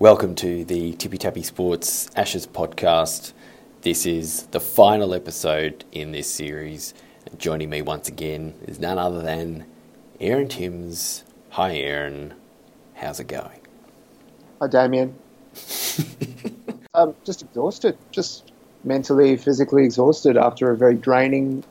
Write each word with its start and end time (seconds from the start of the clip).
Welcome 0.00 0.36
to 0.36 0.64
the 0.64 0.92
Tippy 0.92 1.18
Tappy 1.18 1.42
Sports 1.42 2.08
Ashes 2.14 2.46
podcast. 2.46 3.32
This 3.82 4.06
is 4.06 4.44
the 4.52 4.60
final 4.60 5.12
episode 5.12 5.84
in 5.90 6.12
this 6.12 6.30
series. 6.30 6.94
Joining 7.36 7.68
me 7.68 7.82
once 7.82 8.06
again 8.06 8.54
is 8.68 8.78
none 8.78 8.96
other 8.96 9.20
than 9.20 9.66
Aaron 10.20 10.46
Timms. 10.46 11.24
Hi, 11.50 11.74
Aaron. 11.78 12.34
How's 12.94 13.18
it 13.18 13.26
going? 13.26 13.58
Hi, 14.60 14.68
Damien. 14.68 15.16
I'm 16.94 17.16
just 17.24 17.42
exhausted, 17.42 17.98
just 18.12 18.52
mentally, 18.84 19.36
physically 19.36 19.84
exhausted 19.84 20.36
after 20.36 20.70
a 20.70 20.76
very 20.76 20.94
draining 20.94 21.64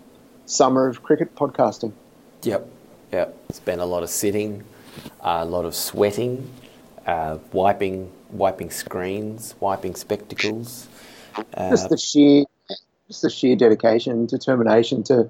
summer 0.46 0.88
of 0.88 1.02
cricket 1.02 1.34
podcasting. 1.34 1.94
Yep, 2.44 2.68
yep. 3.14 3.38
It's 3.48 3.62
been 3.62 3.80
a 3.80 3.86
lot 3.86 4.04
of 4.04 4.09
sitting, 4.09 4.66
a 5.21 5.46
lot 5.46 5.64
of 5.64 5.73
sweating, 5.73 6.52
uh, 7.05 7.38
wiping, 7.54 8.12
wiping 8.32 8.70
screens, 8.70 9.55
wiping 9.59 9.95
spectacles. 9.95 10.88
Uh, 11.54 11.70
just 11.70 11.90
the 11.90 11.98
sheer, 11.98 12.45
just 13.08 13.22
the 13.22 13.30
sheer 13.30 13.55
dedication, 13.55 14.26
determination 14.26 15.04
to 15.04 15.30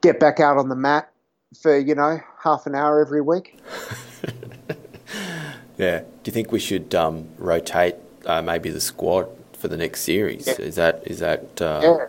get 0.00 0.18
back 0.18 0.40
out 0.40 0.56
on 0.56 0.68
the 0.68 0.76
mat 0.76 1.10
for 1.60 1.78
you 1.78 1.94
know 1.94 2.20
half 2.42 2.66
an 2.66 2.74
hour 2.74 3.00
every 3.00 3.20
week. 3.20 3.58
yeah. 5.78 6.00
Do 6.00 6.06
you 6.24 6.32
think 6.32 6.52
we 6.52 6.58
should 6.58 6.94
um, 6.94 7.28
rotate 7.38 7.96
uh, 8.26 8.42
maybe 8.42 8.70
the 8.70 8.80
squad 8.80 9.28
for 9.52 9.68
the 9.68 9.76
next 9.76 10.02
series? 10.02 10.46
Yeah. 10.46 10.54
Is 10.54 10.76
that 10.76 11.02
is 11.06 11.18
that? 11.20 11.60
Uh... 11.60 11.80
Yeah, 11.82 12.06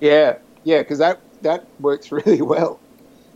yeah, 0.00 0.38
yeah. 0.64 0.78
Because 0.78 0.98
that 0.98 1.20
that 1.42 1.66
works 1.80 2.12
really 2.12 2.42
well. 2.42 2.80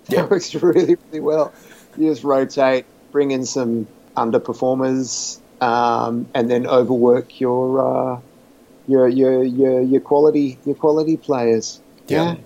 That 0.06 0.16
yeah. 0.16 0.26
works 0.26 0.54
really 0.54 0.96
really 1.06 1.20
well. 1.20 1.52
You 1.96 2.10
just 2.10 2.24
rotate, 2.24 2.84
bring 3.10 3.30
in 3.30 3.46
some 3.46 3.86
underperformers, 4.16 5.38
um, 5.60 6.28
and 6.34 6.50
then 6.50 6.66
overwork 6.66 7.40
your, 7.40 8.14
uh, 8.16 8.20
your 8.86 9.08
your 9.08 9.42
your 9.42 9.80
your 9.80 10.00
quality 10.00 10.58
your 10.64 10.74
quality 10.74 11.16
players. 11.16 11.80
Yeah, 12.08 12.36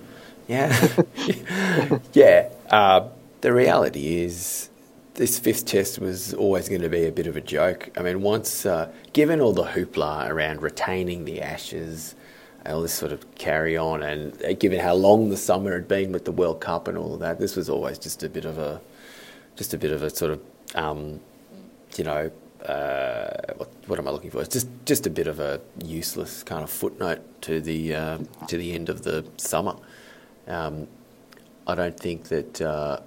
yeah, 0.49 0.91
yeah. 1.27 1.99
yeah. 2.13 2.49
Uh, 2.71 3.09
the 3.41 3.53
reality 3.53 4.23
is, 4.23 4.71
this 5.15 5.39
fifth 5.39 5.67
test 5.67 5.99
was 5.99 6.35
always 6.35 6.69
going 6.69 6.83
to 6.83 6.89
be 6.89 7.05
a 7.07 7.13
bit 7.13 7.27
of 7.27 7.37
a 7.37 7.41
joke. 7.41 7.91
I 7.97 8.03
mean, 8.03 8.23
once 8.23 8.65
uh, 8.65 8.91
given 9.13 9.41
all 9.41 9.53
the 9.53 9.65
hoopla 9.65 10.29
around 10.29 10.63
retaining 10.63 11.25
the 11.25 11.43
Ashes, 11.43 12.15
all 12.65 12.83
this 12.83 12.95
sort 12.95 13.13
of 13.13 13.35
carry 13.35 13.77
on, 13.77 14.03
and 14.03 14.43
uh, 14.45 14.53
given 14.55 14.81
how 14.81 14.95
long 14.95 15.31
the 15.31 15.37
summer 15.37 15.75
had 15.75 15.89
been 15.89 16.13
with 16.13 16.25
the 16.25 16.33
World 16.33 16.61
Cup 16.61 16.89
and 16.89 16.97
all 16.97 17.15
of 17.15 17.21
that, 17.21 17.39
this 17.39 17.57
was 17.57 17.69
always 17.69 17.99
just 17.99 18.23
a 18.23 18.29
bit 18.29 18.45
of 18.45 18.59
a, 18.59 18.81
just 19.57 19.75
a 19.75 19.79
bit 19.79 19.93
of 19.93 20.03
a 20.03 20.11
sort 20.11 20.33
of 20.33 20.41
um, 20.75 21.21
you 21.97 22.05
know, 22.05 22.31
uh, 22.67 23.55
what, 23.57 23.71
what, 23.87 23.99
am 23.99 24.09
I 24.09 24.11
looking 24.11 24.31
for? 24.31 24.41
It's 24.41 24.53
just 24.53 24.69
just 24.85 25.07
a 25.07 25.11
bit 25.11 25.27
of 25.27 25.41
a 25.41 25.61
useless 25.83 26.43
kind 26.43 26.63
of 26.63 26.71
footnote 26.71 27.21
to 27.43 27.61
the 27.61 27.95
uh, 27.95 28.19
to 28.49 28.57
the 28.57 28.75
end 28.75 28.89
of 28.89 29.03
the 29.03 29.25
summer. 29.37 29.77
Um, 30.47 30.87
I 31.67 31.75
don't 31.75 31.99
think 31.99 32.25
that 32.25 32.61
uh, 32.61 33.01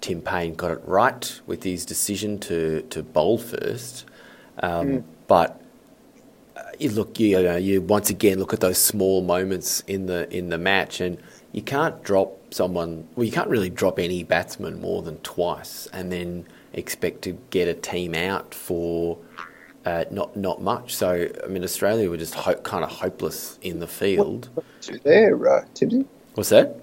Tim 0.00 0.20
Paine 0.20 0.54
got 0.54 0.72
it 0.72 0.82
right 0.84 1.40
with 1.46 1.62
his 1.62 1.86
decision 1.86 2.38
to 2.40 2.82
to 2.90 3.02
bowl 3.02 3.38
first, 3.38 4.04
um, 4.62 4.86
mm. 4.86 5.04
but. 5.26 5.58
Uh, 6.54 6.60
you 6.78 6.90
look, 6.90 7.18
you, 7.18 7.42
know, 7.42 7.56
you 7.56 7.80
once 7.80 8.10
again 8.10 8.38
look 8.38 8.52
at 8.52 8.60
those 8.60 8.76
small 8.76 9.22
moments 9.22 9.82
in 9.86 10.04
the 10.04 10.30
in 10.36 10.50
the 10.50 10.58
match, 10.58 11.00
and 11.00 11.16
you 11.52 11.62
can't 11.62 12.02
drop 12.02 12.52
someone. 12.52 13.08
Well, 13.16 13.24
you 13.24 13.32
can't 13.32 13.48
really 13.48 13.70
drop 13.70 13.98
any 13.98 14.22
batsman 14.22 14.78
more 14.82 15.00
than 15.00 15.16
twice, 15.18 15.86
and 15.94 16.12
then 16.12 16.44
expect 16.74 17.22
to 17.22 17.38
get 17.50 17.68
a 17.68 17.74
team 17.74 18.14
out 18.14 18.54
for 18.54 19.18
uh, 19.84 20.04
not 20.10 20.36
not 20.36 20.62
much. 20.62 20.94
So 20.94 21.28
I 21.42 21.46
mean, 21.48 21.64
Australia 21.64 22.08
were 22.08 22.16
just 22.16 22.34
ho- 22.34 22.54
kind 22.54 22.84
of 22.84 22.90
hopeless 22.90 23.58
in 23.62 23.80
the 23.80 23.86
field. 23.86 24.48
What 24.54 25.02
there, 25.04 25.48
uh, 25.48 25.64
Timsy? 25.74 26.06
What's 26.34 26.50
that? 26.50 26.78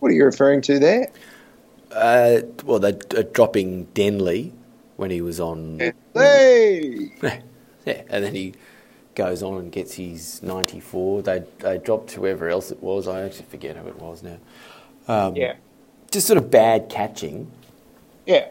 What 0.00 0.10
are 0.10 0.14
you 0.14 0.24
referring 0.24 0.62
to 0.62 0.78
there? 0.78 1.10
Uh, 1.90 2.40
well, 2.64 2.78
they're 2.78 2.98
uh, 3.16 3.22
dropping 3.32 3.84
Denley 3.86 4.52
when 4.96 5.10
he 5.10 5.20
was 5.20 5.40
on. 5.40 5.92
Hey. 6.14 7.12
yeah, 7.22 8.02
and 8.08 8.24
then 8.24 8.34
he 8.34 8.54
goes 9.14 9.42
on 9.42 9.58
and 9.58 9.72
gets 9.72 9.94
his 9.94 10.42
94. 10.42 11.22
They 11.22 11.42
they 11.58 11.78
dropped 11.78 12.12
whoever 12.12 12.48
else 12.48 12.70
it 12.70 12.82
was. 12.82 13.08
I 13.08 13.22
actually 13.22 13.46
forget 13.46 13.76
who 13.76 13.88
it 13.88 13.98
was 13.98 14.22
now. 14.22 14.38
Um, 15.08 15.34
yeah. 15.34 15.56
Just 16.10 16.26
sort 16.26 16.38
of 16.38 16.50
bad 16.50 16.88
catching. 16.88 17.50
Yeah 18.26 18.48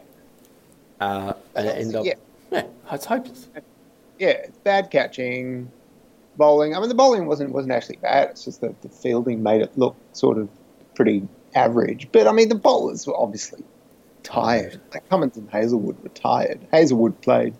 uh, 1.00 1.34
and 1.54 1.68
end 1.68 1.96
up. 1.96 2.04
Yeah. 2.04 2.14
yeah, 2.50 2.66
it's 2.92 3.04
hopeless. 3.04 3.48
Yeah, 4.18 4.28
it's 4.28 4.58
bad 4.58 4.90
catching, 4.90 5.70
bowling. 6.36 6.74
I 6.74 6.80
mean, 6.80 6.88
the 6.88 6.94
bowling 6.94 7.26
wasn't 7.26 7.52
wasn't 7.52 7.72
actually 7.72 7.96
bad. 7.96 8.30
It's 8.30 8.44
just 8.44 8.60
that 8.62 8.80
the 8.82 8.88
fielding 8.88 9.42
made 9.42 9.62
it 9.62 9.76
look 9.76 9.96
sort 10.12 10.38
of 10.38 10.48
pretty 10.94 11.26
average. 11.54 12.08
But 12.12 12.26
I 12.26 12.32
mean, 12.32 12.48
the 12.48 12.54
bowlers 12.54 13.06
were 13.06 13.16
obviously 13.16 13.62
tired. 14.22 14.80
Like 14.92 15.08
Cummins 15.08 15.36
and 15.36 15.48
Hazlewood 15.50 16.02
were 16.02 16.08
tired. 16.10 16.60
Hazlewood 16.72 17.20
played, 17.20 17.54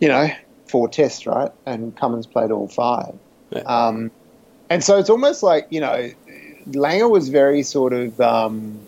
you 0.00 0.08
know, 0.08 0.28
four 0.66 0.88
tests, 0.88 1.26
right? 1.26 1.50
And 1.66 1.96
Cummins 1.96 2.26
played 2.26 2.50
all 2.50 2.68
five. 2.68 3.14
Yeah. 3.50 3.60
Um, 3.60 4.10
and 4.70 4.82
so 4.82 4.98
it's 4.98 5.10
almost 5.10 5.42
like 5.42 5.66
you 5.70 5.80
know, 5.80 6.10
Langer 6.68 7.10
was 7.10 7.28
very 7.28 7.62
sort 7.62 7.92
of. 7.92 8.20
Um, 8.20 8.80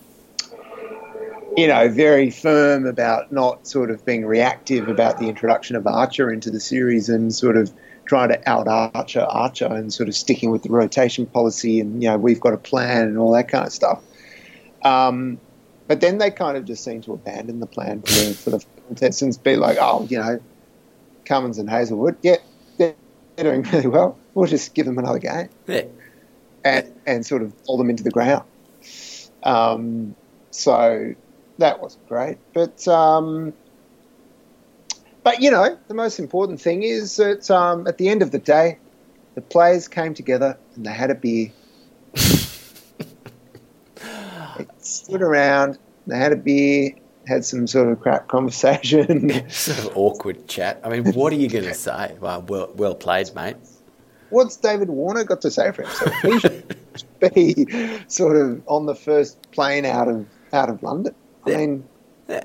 you 1.56 1.66
know, 1.66 1.88
very 1.88 2.30
firm 2.30 2.86
about 2.86 3.32
not 3.32 3.66
sort 3.66 3.90
of 3.90 4.04
being 4.04 4.26
reactive 4.26 4.88
about 4.88 5.18
the 5.18 5.28
introduction 5.28 5.74
of 5.74 5.86
Archer 5.86 6.30
into 6.30 6.50
the 6.50 6.60
series 6.60 7.08
and 7.08 7.34
sort 7.34 7.56
of 7.56 7.72
trying 8.04 8.28
to 8.28 8.48
out 8.48 8.68
Archer 8.68 9.22
Archer 9.22 9.66
and 9.66 9.92
sort 9.92 10.08
of 10.08 10.14
sticking 10.14 10.50
with 10.50 10.62
the 10.62 10.70
rotation 10.70 11.26
policy 11.26 11.80
and 11.80 12.02
you 12.02 12.08
know 12.08 12.18
we've 12.18 12.40
got 12.40 12.52
a 12.52 12.58
plan 12.58 13.08
and 13.08 13.18
all 13.18 13.32
that 13.32 13.48
kind 13.48 13.66
of 13.66 13.72
stuff. 13.72 14.02
Um, 14.84 15.40
but 15.88 16.00
then 16.00 16.18
they 16.18 16.30
kind 16.30 16.56
of 16.56 16.64
just 16.64 16.84
seem 16.84 17.00
to 17.02 17.14
abandon 17.14 17.60
the 17.60 17.66
plan 17.66 18.02
for 18.02 18.12
the, 18.12 18.34
for 18.34 18.50
the 18.50 18.64
contestants, 18.88 19.36
be 19.36 19.56
like, 19.56 19.78
oh, 19.80 20.06
you 20.10 20.18
know, 20.18 20.40
Cummins 21.24 21.58
and 21.58 21.70
Hazlewood, 21.70 22.16
yeah, 22.22 22.36
they're, 22.76 22.94
doing 23.36 23.62
really 23.62 23.86
well. 23.86 24.18
We'll 24.34 24.46
just 24.46 24.74
give 24.74 24.86
them 24.86 24.98
another 24.98 25.18
game, 25.18 25.48
yeah. 25.66 25.82
and 26.64 26.92
and 27.06 27.26
sort 27.26 27.42
of 27.42 27.64
pull 27.64 27.78
them 27.78 27.90
into 27.90 28.02
the 28.02 28.10
ground. 28.10 28.44
Um, 29.42 30.14
so 30.50 31.14
that 31.58 31.80
wasn't 31.80 32.08
great. 32.08 32.38
But 32.52 32.86
um, 32.88 33.52
but 35.22 35.40
you 35.40 35.50
know, 35.50 35.78
the 35.88 35.94
most 35.94 36.18
important 36.18 36.60
thing 36.60 36.82
is 36.82 37.16
that 37.16 37.50
um, 37.50 37.86
at 37.86 37.98
the 37.98 38.08
end 38.08 38.22
of 38.22 38.30
the 38.30 38.38
day, 38.38 38.78
the 39.34 39.42
players 39.42 39.88
came 39.88 40.14
together 40.14 40.58
and 40.74 40.86
they 40.86 40.92
had 40.92 41.10
a 41.10 41.14
beer. 41.14 41.52
they 42.14 42.24
stood 44.78 45.22
around, 45.22 45.78
they 46.06 46.16
had 46.16 46.32
a 46.32 46.36
beer, 46.36 46.92
had 47.26 47.44
some 47.44 47.66
sort 47.66 47.88
of 47.88 48.00
crap 48.00 48.28
conversation. 48.28 49.30
sort 49.50 49.78
of 49.78 49.96
awkward 49.96 50.48
chat. 50.48 50.80
I 50.84 50.88
mean, 50.88 51.12
what 51.12 51.32
are 51.32 51.36
you 51.36 51.48
going 51.48 51.64
to 51.64 51.74
say? 51.74 52.16
Well, 52.20 52.42
well, 52.42 52.70
well 52.74 52.94
played, 52.94 53.34
mate. 53.34 53.56
What's 54.30 54.56
David 54.56 54.88
Warner 54.88 55.24
got 55.24 55.40
to 55.42 55.50
say 55.50 55.70
for 55.72 55.82
himself? 55.82 56.14
He 56.22 56.40
should 56.40 56.76
be 57.34 57.98
sort 58.08 58.36
of 58.36 58.62
on 58.66 58.86
the 58.86 58.94
first 58.94 59.50
plane 59.52 59.84
out 59.84 60.08
of 60.08 60.26
out 60.52 60.68
of 60.68 60.82
London. 60.82 61.14
I 61.46 61.50
yeah. 61.50 61.56
mean, 61.58 61.88
yeah. 62.28 62.44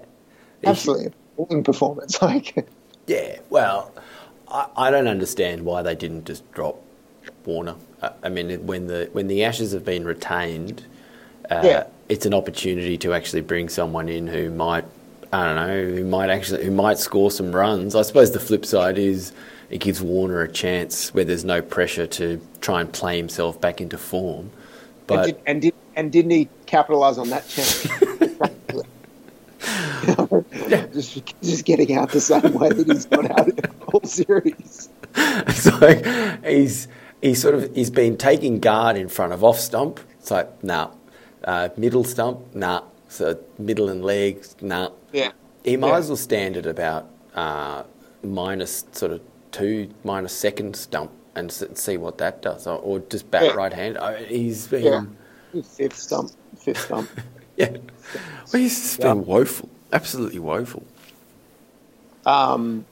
absolutely 0.66 1.14
appalling 1.34 1.64
performance. 1.64 2.18
Like, 2.22 2.68
yeah. 3.08 3.40
Well, 3.50 3.92
I, 4.48 4.68
I 4.78 4.92
don't 4.92 5.08
understand 5.08 5.66
why 5.66 5.82
they 5.82 5.96
didn't 5.96 6.26
just 6.26 6.50
drop 6.52 6.82
Warner. 7.46 7.76
I, 8.02 8.12
I 8.24 8.30
mean, 8.30 8.66
when 8.66 8.88
the 8.88 9.10
when 9.12 9.28
the 9.28 9.44
Ashes 9.44 9.72
have 9.72 9.84
been 9.84 10.06
retained, 10.06 10.86
uh, 11.50 11.62
yeah. 11.64 11.88
it's 12.10 12.26
an 12.26 12.34
opportunity 12.34 12.98
to 13.00 13.14
actually 13.14 13.42
bring 13.42 13.70
someone 13.70 14.10
in 14.10 14.28
who 14.28 14.50
might. 14.50 14.86
I 15.34 15.46
don't 15.46 15.56
know 15.56 15.96
who 15.96 16.04
might 16.04 16.30
actually 16.30 16.66
who 16.66 16.72
might 16.72 17.00
score 17.00 17.32
some 17.32 17.54
runs. 17.54 17.96
I 17.96 18.02
suppose 18.02 18.32
the 18.32 18.40
flip 18.40 18.66
side 18.66 18.98
is 18.98 19.32
it 19.70 19.80
gives 19.80 20.02
Warner 20.02 20.42
a 20.42 20.52
chance 20.52 21.14
where 21.14 21.24
there's 21.24 21.46
no 21.46 21.62
pressure 21.62 22.06
to 22.06 22.42
try 22.60 22.82
and 22.82 22.92
play 22.92 23.16
himself 23.16 23.60
back 23.62 23.80
into 23.80 23.98
form. 23.98 24.52
But 25.08 25.20
and, 25.20 25.26
did, 25.26 25.42
and, 25.46 25.62
did, 25.62 25.74
and 25.96 26.12
didn't 26.12 26.32
he 26.32 26.50
capitalise 26.66 27.18
on 27.18 27.30
that 27.30 27.48
chance? 27.48 27.88
just, 30.94 31.34
just 31.42 31.66
getting 31.66 31.96
out 31.96 32.12
the 32.12 32.22
same 32.22 32.54
way 32.54 32.70
that 32.70 32.88
he's 32.88 33.06
got 33.06 33.30
out 33.32 33.48
in 33.48 33.56
the 33.56 33.72
whole 33.90 34.04
series. 34.04 34.90
so 35.54 36.40
he's 36.44 36.88
he's 37.22 37.42
sort 37.42 37.56
of 37.56 37.74
he's 37.76 37.90
been 37.90 38.18
taking 38.18 38.60
guard 38.60 38.98
in 38.98 39.08
front 39.08 39.34
of 39.34 39.44
off 39.44 39.60
stump. 39.60 40.00
It's 40.20 40.32
like 40.32 40.64
nah, 40.64 40.92
uh, 41.44 41.70
middle 41.78 42.04
stump 42.04 42.56
nah, 42.56 42.84
so 43.08 43.40
middle 43.58 43.90
and 43.90 44.04
legs 44.04 44.56
nah. 44.62 44.90
Yeah. 45.12 45.32
He 45.64 45.78
might 45.78 45.90
yeah. 45.90 45.98
as 45.98 46.08
well 46.08 46.18
stand 46.18 46.58
at 46.58 46.66
about 46.66 47.10
uh, 47.36 47.84
minus 48.24 48.86
sort 48.92 49.12
of 49.12 49.22
two 49.52 49.90
minus 50.04 50.34
second 50.34 50.76
stump 50.76 51.12
and 51.36 51.52
see 51.52 51.98
what 51.98 52.18
that 52.18 52.42
does, 52.42 52.68
or, 52.68 52.78
or 52.80 53.00
just 53.00 53.30
bat 53.32 53.44
yeah. 53.44 53.52
right 53.52 53.72
hand. 53.72 53.98
I 53.98 54.20
mean, 54.20 54.28
he's 54.28 54.68
been 54.68 55.16
yeah. 55.54 55.62
fifth 55.62 55.98
stump, 55.98 56.32
fifth 56.58 56.86
stump. 56.86 57.10
yeah, 57.58 57.70
well, 57.72 58.62
he's 58.62 58.98
been 58.98 59.26
woeful 59.26 59.70
absolutely 59.92 60.40
woeful. 60.40 60.84
Um, 62.26 62.86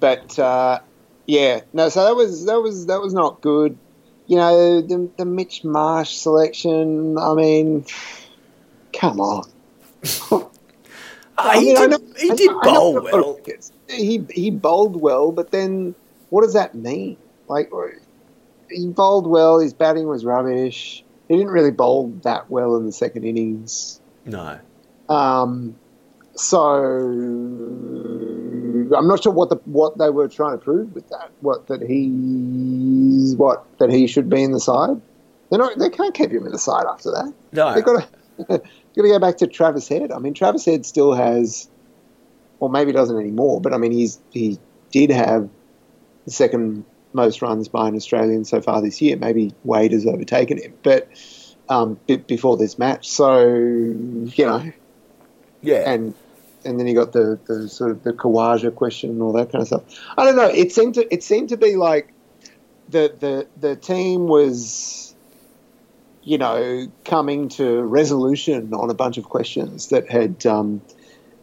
but 0.00 0.38
uh, 0.38 0.80
yeah, 1.26 1.60
no. 1.72 1.88
So 1.88 2.04
that 2.04 2.14
was 2.14 2.46
that 2.46 2.60
was 2.60 2.86
that 2.86 3.00
was 3.00 3.14
not 3.14 3.40
good. 3.40 3.76
You 4.26 4.36
know, 4.36 4.80
the, 4.80 5.10
the 5.18 5.24
Mitch 5.24 5.64
Marsh 5.64 6.12
selection. 6.14 7.18
I 7.18 7.34
mean, 7.34 7.84
come 8.92 9.20
on. 9.20 9.50
Uh, 10.30 10.40
he, 11.60 11.66
mean, 11.66 11.76
I 11.76 11.86
did, 11.86 11.90
know- 11.90 12.14
he 12.18 12.30
did 12.30 12.50
know- 12.50 12.60
I 12.60 12.64
bowl 12.64 13.02
well. 13.02 13.40
He 13.88 14.24
he 14.30 14.50
bowled 14.50 15.00
well, 15.00 15.30
but 15.30 15.50
then 15.50 15.94
what 16.30 16.42
does 16.42 16.54
that 16.54 16.74
mean? 16.74 17.16
Like 17.48 17.70
he 18.70 18.88
bowled 18.88 19.26
well. 19.26 19.60
His 19.60 19.74
batting 19.74 20.06
was 20.06 20.24
rubbish. 20.24 21.04
He 21.28 21.36
didn't 21.36 21.52
really 21.52 21.70
bowl 21.70 22.08
that 22.22 22.50
well 22.50 22.76
in 22.76 22.86
the 22.86 22.92
second 22.92 23.24
innings. 23.24 24.00
No. 24.24 24.58
Um, 25.08 25.76
so 26.36 26.64
I'm 28.96 29.06
not 29.06 29.22
sure 29.22 29.32
what 29.32 29.50
the 29.50 29.56
what 29.64 29.98
they 29.98 30.10
were 30.10 30.28
trying 30.28 30.58
to 30.58 30.64
prove 30.64 30.94
with 30.94 31.08
that. 31.10 31.30
What 31.40 31.66
that 31.68 31.82
he's 31.82 33.36
what 33.36 33.64
that 33.78 33.90
he 33.90 34.06
should 34.06 34.28
be 34.28 34.42
in 34.42 34.52
the 34.52 34.60
side. 34.60 35.00
They're 35.50 35.58
not. 35.58 35.78
They 35.78 35.90
can't 35.90 36.14
keep 36.14 36.30
him 36.30 36.46
in 36.46 36.52
the 36.52 36.58
side 36.58 36.86
after 36.90 37.10
that. 37.10 37.32
No. 37.52 37.74
They've 37.74 37.84
got 37.84 38.08
to 38.48 38.58
got 38.58 38.62
to 38.96 39.02
go 39.02 39.18
back 39.18 39.36
to 39.38 39.46
Travis 39.46 39.88
Head. 39.88 40.10
I 40.10 40.18
mean, 40.18 40.34
Travis 40.34 40.64
Head 40.64 40.84
still 40.84 41.14
has, 41.14 41.68
or 42.60 42.68
maybe 42.68 42.92
doesn't 42.92 43.18
anymore. 43.18 43.60
But 43.60 43.72
I 43.72 43.78
mean, 43.78 43.92
he's 43.92 44.18
he 44.32 44.58
did 44.90 45.10
have 45.10 45.48
the 46.24 46.30
second 46.30 46.84
most 47.12 47.42
runs 47.42 47.68
by 47.68 47.88
an 47.88 47.94
Australian 47.94 48.44
so 48.44 48.60
far 48.60 48.82
this 48.82 49.00
year. 49.00 49.16
Maybe 49.16 49.54
Wade 49.62 49.92
has 49.92 50.06
overtaken 50.06 50.58
him, 50.58 50.74
but 50.82 51.08
um, 51.68 51.98
before 52.26 52.56
this 52.56 52.78
match. 52.78 53.08
So 53.08 53.46
you 53.46 54.46
know, 54.46 54.72
yeah. 55.62 55.90
and 55.90 56.14
and 56.64 56.78
then 56.78 56.86
you 56.86 56.94
got 56.94 57.12
the, 57.12 57.38
the 57.46 57.68
sort 57.68 57.90
of 57.90 58.02
the 58.02 58.12
Khawaja 58.12 58.74
question 58.74 59.10
and 59.10 59.22
all 59.22 59.32
that 59.32 59.52
kind 59.52 59.62
of 59.62 59.68
stuff. 59.68 59.82
I 60.16 60.24
don't 60.24 60.36
know. 60.36 60.48
It 60.48 60.72
seemed 60.72 60.94
to 60.94 61.12
it 61.12 61.22
seemed 61.22 61.50
to 61.50 61.56
be 61.56 61.76
like 61.76 62.12
the 62.88 63.14
the 63.18 63.46
the 63.60 63.76
team 63.76 64.26
was, 64.26 65.14
you 66.22 66.38
know, 66.38 66.86
coming 67.04 67.48
to 67.50 67.82
resolution 67.82 68.72
on 68.74 68.90
a 68.90 68.94
bunch 68.94 69.18
of 69.18 69.24
questions 69.24 69.88
that 69.88 70.10
had 70.10 70.44
um, 70.46 70.82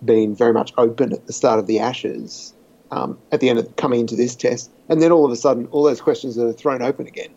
been 0.03 0.35
very 0.35 0.53
much 0.53 0.73
open 0.77 1.13
at 1.13 1.27
the 1.27 1.33
start 1.33 1.59
of 1.59 1.67
the 1.67 1.79
Ashes. 1.79 2.53
Um, 2.93 3.17
at 3.31 3.39
the 3.39 3.49
end 3.49 3.57
of 3.57 3.73
coming 3.77 4.01
into 4.01 4.17
this 4.17 4.35
test, 4.35 4.69
and 4.89 5.01
then 5.01 5.13
all 5.13 5.23
of 5.23 5.31
a 5.31 5.37
sudden, 5.37 5.65
all 5.71 5.83
those 5.83 6.01
questions 6.01 6.37
are 6.37 6.51
thrown 6.51 6.81
open 6.81 7.07
again. 7.07 7.29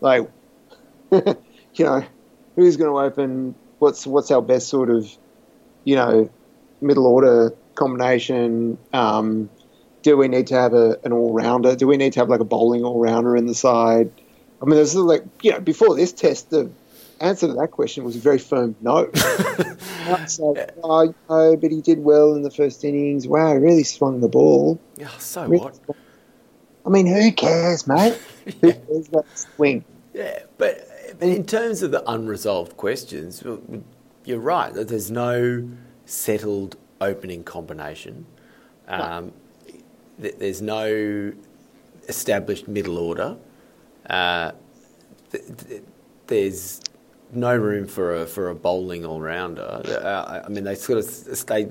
Like, 0.00 0.28
you 1.12 1.24
know, 1.78 2.04
who's 2.56 2.76
going 2.76 2.90
to 2.90 2.98
open? 2.98 3.54
What's 3.78 4.08
what's 4.08 4.32
our 4.32 4.42
best 4.42 4.66
sort 4.66 4.90
of, 4.90 5.08
you 5.84 5.94
know, 5.94 6.28
middle 6.80 7.06
order 7.06 7.54
combination? 7.74 8.78
Um, 8.92 9.50
do 10.02 10.16
we 10.16 10.28
need 10.28 10.46
to 10.48 10.54
have 10.54 10.74
a, 10.74 10.98
an 11.04 11.12
all 11.12 11.32
rounder? 11.32 11.74
Do 11.76 11.86
we 11.86 11.96
need 11.96 12.12
to 12.14 12.20
have 12.20 12.28
like 12.28 12.40
a 12.40 12.44
bowling 12.44 12.84
all 12.84 13.00
rounder 13.00 13.36
in 13.36 13.46
the 13.46 13.54
side? 13.54 14.10
I 14.60 14.64
mean, 14.64 14.76
there's 14.76 14.94
like 14.94 15.24
you 15.42 15.52
know 15.52 15.60
before 15.60 15.94
this 15.96 16.12
test, 16.12 16.50
the 16.50 16.70
answer 17.20 17.48
to 17.48 17.54
that 17.54 17.70
question 17.70 18.04
was 18.04 18.16
a 18.16 18.20
very 18.20 18.38
firm 18.38 18.76
no. 18.80 19.10
so, 20.26 20.54
oh, 20.84 21.14
no, 21.28 21.56
but 21.56 21.70
he 21.70 21.80
did 21.80 21.98
well 21.98 22.34
in 22.34 22.42
the 22.42 22.50
first 22.50 22.84
innings. 22.84 23.26
Wow, 23.26 23.52
he 23.54 23.58
really 23.58 23.84
swung 23.84 24.20
the 24.20 24.28
ball. 24.28 24.80
Yeah, 24.96 25.08
so 25.18 25.46
Really 25.46 25.64
what? 25.64 25.76
swung- 25.76 25.96
I 26.86 26.90
mean, 26.90 27.06
who 27.06 27.32
cares, 27.32 27.86
mate? 27.86 28.18
Who 28.62 28.72
cares 28.72 29.08
about 29.08 29.26
swing? 29.36 29.84
Yeah, 30.14 30.38
but, 30.56 30.88
but 31.18 31.28
in 31.28 31.44
terms 31.44 31.82
of 31.82 31.90
the 31.90 32.08
unresolved 32.10 32.78
questions, 32.78 33.42
you're 34.24 34.38
right. 34.38 34.72
that 34.72 34.88
There's 34.88 35.10
no 35.10 35.68
settled 36.08 36.76
opening 37.00 37.44
combination. 37.44 38.26
Um, 38.88 39.32
th- 40.20 40.34
there's 40.38 40.62
no 40.62 41.32
established 42.08 42.66
middle 42.66 42.98
order. 42.98 43.36
Uh, 44.08 44.52
th- 45.30 45.44
th- 45.68 45.82
there's 46.26 46.80
no 47.32 47.54
room 47.54 47.86
for 47.86 48.22
a 48.22 48.26
for 48.26 48.48
a 48.48 48.54
bowling 48.54 49.04
all 49.04 49.20
rounder. 49.20 49.82
Uh, 49.86 50.42
I 50.44 50.48
mean, 50.48 50.64
they 50.64 50.74
sort 50.74 50.98
of 50.98 51.46
they 51.46 51.70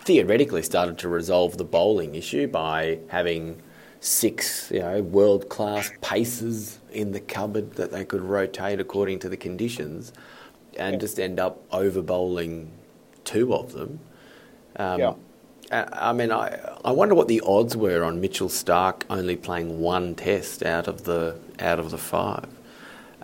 theoretically 0.00 0.62
started 0.62 0.98
to 0.98 1.08
resolve 1.08 1.56
the 1.56 1.64
bowling 1.64 2.14
issue 2.14 2.46
by 2.46 2.98
having 3.08 3.60
six, 4.00 4.70
you 4.70 4.80
know, 4.80 5.02
world 5.02 5.48
class 5.48 5.90
paces 6.02 6.78
in 6.92 7.12
the 7.12 7.20
cupboard 7.20 7.72
that 7.72 7.90
they 7.90 8.04
could 8.04 8.20
rotate 8.20 8.78
according 8.78 9.18
to 9.20 9.28
the 9.30 9.36
conditions, 9.36 10.12
and 10.78 11.00
just 11.00 11.18
end 11.18 11.40
up 11.40 11.62
over 11.72 12.02
bowling 12.02 12.70
two 13.26 13.54
of 13.54 13.72
them. 13.72 14.00
Um, 14.76 15.00
Yeah. 15.00 15.14
I 15.72 16.12
mean, 16.12 16.30
I, 16.30 16.60
I 16.84 16.92
wonder 16.92 17.16
what 17.16 17.26
the 17.26 17.40
odds 17.44 17.76
were 17.76 18.04
on 18.04 18.20
Mitchell 18.20 18.48
Starc 18.48 19.02
only 19.10 19.34
playing 19.34 19.80
one 19.80 20.14
test 20.14 20.62
out 20.64 20.86
of 20.86 21.02
the 21.04 21.36
out 21.58 21.80
of 21.80 21.90
the 21.90 21.98
five. 21.98 22.46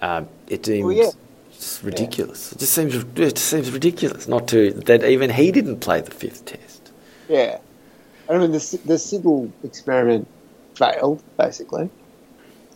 Um, 0.02 0.28
it 0.49 0.66
seems 0.66 0.84
Well, 0.84 0.93
yeah. 0.93 1.10
ridiculous. 1.84 2.52
It 2.52 2.58
just 2.58 2.72
seems 2.72 2.96
it 2.96 3.14
just 3.14 3.38
seems 3.38 3.70
ridiculous 3.70 4.26
not 4.26 4.49
to 4.49 4.72
that 4.72 5.04
even 5.04 5.31
he 5.31 5.52
didn't 5.52 5.78
play 5.78 6.00
the 6.00 6.10
fifth 6.10 6.44
test. 6.44 6.90
Yeah. 7.28 7.58
I 8.28 8.38
mean, 8.38 8.50
the, 8.52 8.58
the 8.84 8.94
Siddle 8.94 9.52
experiment 9.62 10.26
failed, 10.75 11.22
basically. 11.38 11.90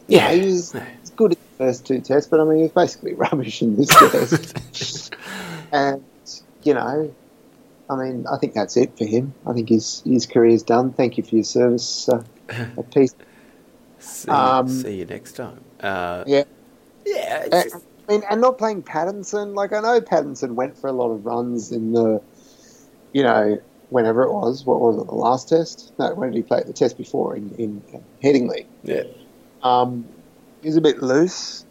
Yeah. 0.06 0.31
he 0.32 0.46
was, 0.46 0.72
he 0.72 0.79
was 1.00 1.11
good 1.11 1.32
in 1.32 1.38
the 1.58 1.64
first 1.64 1.87
two 1.87 2.00
tests, 2.00 2.29
but 2.31 2.40
I 2.40 2.44
mean, 2.44 2.58
he 2.58 2.62
was 2.64 2.72
basically 2.72 3.14
rubbish 3.25 3.62
in 3.62 3.76
this 3.76 3.88
test. 3.88 5.14
and, 5.72 6.05
you 6.66 6.74
know, 6.74 7.14
I 7.88 7.96
mean, 7.96 8.26
I 8.26 8.36
think 8.38 8.54
that's 8.54 8.76
it 8.76 8.96
for 8.98 9.04
him. 9.04 9.32
I 9.46 9.52
think 9.52 9.68
his, 9.68 10.02
his 10.04 10.26
career's 10.26 10.62
done. 10.62 10.92
Thank 10.92 11.16
you 11.16 11.22
for 11.24 11.36
your 11.36 11.44
service 11.44 12.08
uh, 12.08 12.22
peace. 12.94 13.14
See, 13.98 14.28
Um, 14.30 14.68
see 14.68 14.96
you 14.96 15.04
next 15.06 15.32
time. 15.36 15.60
Uh, 15.80 16.24
Yeah. 16.26 16.44
yeah, 17.04 17.48
just- 17.48 17.76
I 18.08 18.12
mean, 18.12 18.22
and 18.30 18.40
not 18.40 18.56
playing 18.58 18.82
Pattinson. 18.84 19.54
Like, 19.56 19.72
I 19.72 19.80
know 19.80 20.00
Pattinson 20.00 20.54
went 20.54 20.78
for 20.78 20.86
a 20.88 20.92
lot 20.92 21.10
of 21.10 21.26
runs 21.26 21.72
in 21.72 21.92
the, 21.92 22.20
you 23.12 23.22
know, 23.24 23.58
whenever 23.88 24.22
it 24.22 24.32
was. 24.32 24.64
What 24.64 24.80
was 24.80 24.96
it, 24.96 25.06
the 25.08 25.14
last 25.14 25.48
test? 25.48 25.92
No, 25.98 26.14
when 26.14 26.30
did 26.30 26.36
he 26.36 26.42
play? 26.44 26.62
The 26.64 26.72
test 26.72 26.96
before 26.98 27.34
in, 27.36 27.50
in 27.56 27.82
Headingley. 28.22 28.66
yeah. 28.84 29.02
Um, 29.62 30.06
he's 30.62 30.76
a 30.76 30.80
bit 30.80 31.02
loose, 31.02 31.64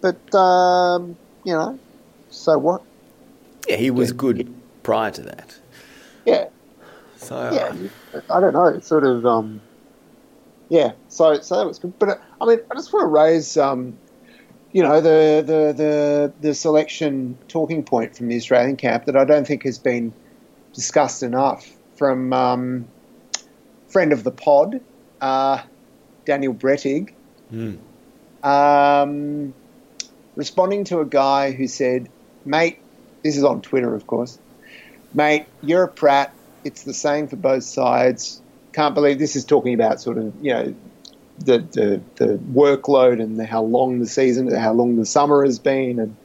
but 0.00 0.32
um, 0.34 1.16
you 1.44 1.52
know, 1.52 1.76
so 2.30 2.56
what? 2.58 2.82
Yeah, 3.68 3.76
he 3.76 3.90
was 3.90 4.10
Yeah. 4.10 4.16
good 4.16 4.54
prior 4.82 5.10
to 5.12 5.22
that. 5.22 5.58
Yeah, 6.24 6.46
So 7.16 7.36
uh, 7.36 7.52
yeah. 7.52 8.20
I 8.30 8.40
don't 8.40 8.52
know. 8.52 8.66
It's 8.66 8.86
sort 8.86 9.04
of 9.04 9.24
um, 9.26 9.60
yeah. 10.68 10.92
So 11.08 11.40
so 11.40 11.56
that 11.58 11.66
was 11.66 11.78
good. 11.78 11.98
But 11.98 12.08
uh, 12.10 12.16
I 12.40 12.46
mean, 12.46 12.60
I 12.70 12.74
just 12.74 12.92
want 12.92 13.04
to 13.04 13.08
raise 13.08 13.56
um, 13.56 13.96
you 14.72 14.82
know, 14.82 15.00
the 15.00 15.42
the 15.46 15.72
the 15.72 16.32
the 16.40 16.54
selection 16.54 17.36
talking 17.48 17.82
point 17.82 18.16
from 18.16 18.28
the 18.28 18.36
Australian 18.36 18.76
camp 18.76 19.04
that 19.06 19.16
I 19.16 19.24
don't 19.24 19.46
think 19.46 19.64
has 19.64 19.78
been 19.78 20.12
discussed 20.72 21.22
enough 21.22 21.68
from 21.96 22.32
um, 22.32 22.86
friend 23.88 24.12
of 24.12 24.24
the 24.24 24.30
pod, 24.30 24.80
uh, 25.20 25.62
Daniel 26.24 26.54
Brettig. 26.54 27.12
hmm. 27.50 27.74
um, 28.42 29.52
responding 30.36 30.84
to 30.84 31.00
a 31.00 31.04
guy 31.04 31.52
who 31.52 31.66
said, 31.68 32.08
"Mate, 32.44 32.78
this 33.22 33.36
is 33.36 33.44
on 33.44 33.60
Twitter, 33.62 33.94
of 33.94 34.06
course. 34.06 34.38
Mate, 35.14 35.46
you're 35.62 35.84
a 35.84 35.88
prat. 35.88 36.34
It's 36.64 36.84
the 36.84 36.94
same 36.94 37.28
for 37.28 37.36
both 37.36 37.64
sides. 37.64 38.40
Can't 38.72 38.94
believe 38.94 39.18
this 39.18 39.36
is 39.36 39.44
talking 39.44 39.74
about 39.74 40.00
sort 40.00 40.18
of 40.18 40.34
you 40.40 40.52
know 40.52 40.74
the 41.38 41.58
the, 41.58 42.00
the 42.16 42.38
workload 42.38 43.20
and 43.20 43.38
the, 43.38 43.46
how 43.46 43.62
long 43.62 43.98
the 43.98 44.06
season, 44.06 44.52
how 44.54 44.72
long 44.72 44.96
the 44.96 45.06
summer 45.06 45.44
has 45.44 45.58
been, 45.58 45.98
and 45.98 46.16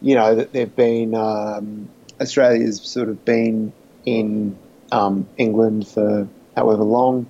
you 0.00 0.14
know 0.14 0.34
that 0.34 0.52
they've 0.52 0.74
been 0.74 1.14
um, 1.14 1.88
Australia's 2.20 2.80
sort 2.80 3.08
of 3.08 3.24
been 3.24 3.72
in 4.04 4.56
um, 4.92 5.28
England 5.36 5.86
for 5.86 6.28
however 6.56 6.84
long." 6.84 7.26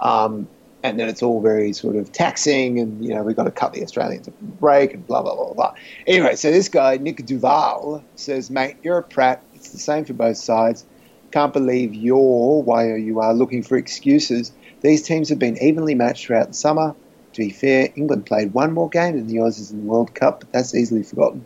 Um, 0.00 0.48
and 0.82 0.98
then 0.98 1.08
it's 1.08 1.22
all 1.22 1.40
very 1.40 1.72
sort 1.72 1.96
of 1.96 2.12
taxing, 2.12 2.78
and 2.78 3.04
you 3.04 3.14
know 3.14 3.22
we've 3.22 3.36
got 3.36 3.44
to 3.44 3.50
cut 3.50 3.72
the 3.72 3.82
Australians 3.82 4.28
a 4.28 4.30
break, 4.30 4.94
and 4.94 5.06
blah 5.06 5.22
blah 5.22 5.34
blah 5.34 5.52
blah. 5.52 5.74
Anyway, 6.06 6.36
so 6.36 6.50
this 6.50 6.68
guy 6.68 6.96
Nick 6.96 7.24
Duval 7.26 8.04
says, 8.16 8.50
"Mate, 8.50 8.76
you're 8.82 8.98
a 8.98 9.02
prat. 9.02 9.42
It's 9.54 9.70
the 9.70 9.78
same 9.78 10.04
for 10.04 10.12
both 10.12 10.36
sides. 10.36 10.84
Can't 11.30 11.52
believe 11.52 11.94
you're 11.94 12.62
why 12.62 12.94
you 12.96 13.20
are 13.20 13.34
looking 13.34 13.62
for 13.62 13.76
excuses. 13.76 14.52
These 14.80 15.02
teams 15.02 15.28
have 15.28 15.38
been 15.38 15.58
evenly 15.62 15.94
matched 15.94 16.26
throughout 16.26 16.48
the 16.48 16.54
summer. 16.54 16.94
To 17.34 17.40
be 17.40 17.50
fair, 17.50 17.90
England 17.96 18.26
played 18.26 18.54
one 18.54 18.72
more 18.72 18.88
game 18.88 19.16
than 19.16 19.26
the 19.26 19.36
Aussies 19.36 19.72
in 19.72 19.80
the 19.80 19.86
World 19.86 20.14
Cup, 20.14 20.40
but 20.40 20.52
that's 20.52 20.74
easily 20.74 21.02
forgotten." 21.02 21.44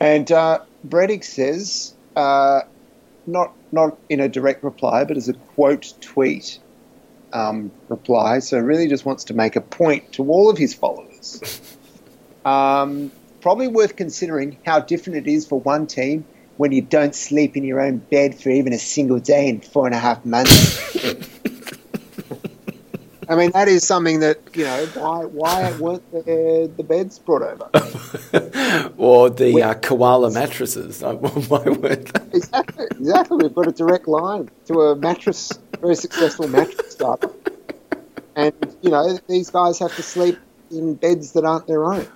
And 0.00 0.30
uh, 0.30 0.60
Brettig 0.86 1.24
says, 1.24 1.94
uh, 2.16 2.62
not 3.26 3.52
not 3.72 3.98
in 4.08 4.20
a 4.20 4.28
direct 4.28 4.62
reply, 4.62 5.04
but 5.04 5.16
as 5.16 5.28
a 5.28 5.34
quote 5.34 5.94
tweet 6.00 6.58
um, 7.34 7.70
reply. 7.88 8.38
So 8.38 8.58
really 8.58 8.88
just 8.88 9.04
wants 9.04 9.24
to 9.24 9.34
make 9.34 9.56
a 9.56 9.60
point 9.60 10.12
to 10.14 10.30
all 10.30 10.48
of 10.48 10.56
his 10.56 10.74
followers. 10.74 11.40
Um, 12.44 13.10
probably 13.40 13.68
worth 13.68 13.96
considering 13.96 14.58
how 14.66 14.80
different 14.80 15.26
it 15.26 15.32
is 15.32 15.46
for 15.46 15.58
one 15.60 15.86
team 15.86 16.26
when 16.58 16.72
you 16.72 16.82
don't 16.82 17.14
sleep 17.14 17.56
in 17.56 17.64
your 17.64 17.80
own 17.80 17.98
bed 17.98 18.38
for 18.38 18.50
even 18.50 18.74
a 18.74 18.78
single 18.78 19.18
day 19.18 19.48
in 19.48 19.60
four 19.60 19.86
and 19.86 19.94
a 19.94 19.98
half 19.98 20.26
months. 20.26 20.94
I 23.28 23.36
mean, 23.36 23.50
that 23.52 23.68
is 23.68 23.86
something 23.86 24.20
that 24.20 24.38
you 24.54 24.64
know. 24.64 24.86
Why 24.94 25.24
why 25.24 25.72
weren't 25.78 26.10
the, 26.12 26.70
the 26.76 26.82
beds 26.82 27.18
brought 27.18 27.42
over? 27.42 28.92
or 28.96 29.30
the 29.30 29.62
uh, 29.62 29.74
koala 29.74 30.30
mattresses? 30.30 31.02
why 31.02 31.62
weren't 31.64 32.12
they? 32.12 32.36
Exactly, 32.36 32.86
exactly. 32.90 33.38
We've 33.38 33.54
got 33.54 33.68
a 33.68 33.72
direct 33.72 34.08
line 34.08 34.50
to 34.66 34.80
a 34.82 34.96
mattress, 34.96 35.52
very 35.80 35.94
successful 35.94 36.48
mattress 36.48 36.92
startup, 36.92 37.34
and 38.36 38.54
you 38.82 38.90
know 38.90 39.18
these 39.28 39.50
guys 39.50 39.78
have 39.78 39.94
to 39.96 40.02
sleep 40.02 40.38
in 40.70 40.94
beds 40.94 41.32
that 41.32 41.44
aren't 41.44 41.66
their 41.66 41.84
own. 41.84 42.06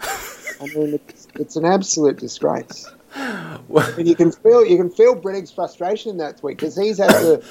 I 0.60 0.64
mean, 0.74 0.94
it's, 0.94 1.28
it's 1.34 1.56
an 1.56 1.64
absolute 1.64 2.18
disgrace. 2.18 2.90
and 3.14 4.08
you 4.08 4.14
can 4.14 4.32
feel 4.32 4.64
you 4.64 4.76
can 4.76 4.90
feel 4.90 5.16
Brennick's 5.16 5.50
frustration 5.50 6.10
in 6.12 6.18
that 6.18 6.38
tweet 6.38 6.58
because 6.58 6.76
he's 6.76 6.98
had 6.98 7.08
to 7.10 7.42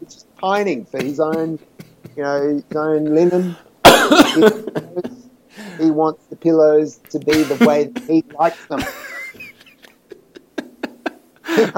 he's 0.00 0.24
pining 0.38 0.84
for 0.84 1.02
his 1.02 1.18
own 1.18 1.58
you 2.16 2.22
know 2.22 2.48
his 2.48 2.76
own 2.76 3.06
linen. 3.06 3.56
he 5.78 5.90
wants 5.90 6.24
the 6.26 6.36
pillows 6.36 7.00
to 7.10 7.18
be 7.18 7.42
the 7.42 7.64
way 7.64 7.84
that 7.84 8.02
he 8.04 8.24
likes 8.38 8.66
them. 8.66 8.80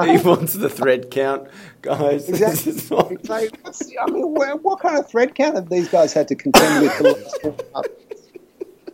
he 0.07 0.19
wants 0.19 0.53
the 0.55 0.69
thread 0.69 1.11
count, 1.11 1.49
guys. 1.83 2.29
Exactly. 2.43 3.19
Like, 3.29 3.59
I 4.01 4.11
mean, 4.11 4.33
what, 4.33 4.63
what, 4.63 4.81
kind 4.81 4.99
of 4.99 5.09
thread 5.09 5.35
count 5.35 5.57
have 5.57 5.69
these 5.69 5.89
guys 5.89 6.13
had 6.13 6.29
to 6.29 6.35
contend 6.35 6.83
with? 6.83 7.25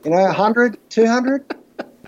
you 0.05 0.11
know, 0.11 0.23
100, 0.23 0.79
200? 0.91 1.55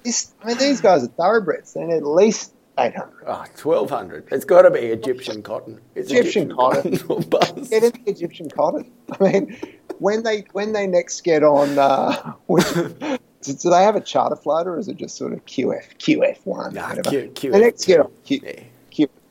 This, 0.02 0.32
I 0.42 0.48
mean, 0.48 0.58
these 0.58 0.80
guys 0.80 1.04
are 1.04 1.08
thoroughbreds. 1.08 1.74
They 1.74 1.84
need 1.84 1.96
at 1.96 2.06
least 2.06 2.54
800. 2.78 3.24
Oh, 3.26 3.44
1200. 3.62 4.28
It's 4.32 4.44
got 4.44 4.62
to 4.62 4.70
be 4.70 4.80
Egyptian 4.80 5.42
cotton. 5.42 5.80
It's 5.94 6.10
Egyptian, 6.10 6.50
Egyptian 6.50 6.56
cotton. 6.56 7.30
cotton 7.30 7.64
Get 7.70 7.82
it 7.84 7.98
Egyptian 8.06 8.50
cotton. 8.50 8.90
I 9.20 9.24
mean, 9.24 9.56
when 9.98 10.22
they 10.22 10.44
when 10.52 10.72
they 10.72 10.86
next 10.86 11.22
get 11.22 11.42
on, 11.42 11.78
uh, 11.78 12.32
do, 12.48 13.18
do, 13.42 13.70
they 13.70 13.82
have 13.82 13.96
a 13.96 14.00
charter 14.00 14.36
flight 14.36 14.66
or 14.66 14.78
is 14.78 14.88
it 14.88 14.96
just 14.96 15.16
sort 15.16 15.32
of 15.32 15.44
QF, 15.44 15.96
QF1? 15.98 16.72
Nah, 16.72 16.94
Q, 17.02 17.30
QF. 17.34 17.52
They 17.52 17.60
next 17.60 17.84
get 17.84 18.00
on 18.00 18.12
Q, 18.24 18.40
yeah. 18.42 18.62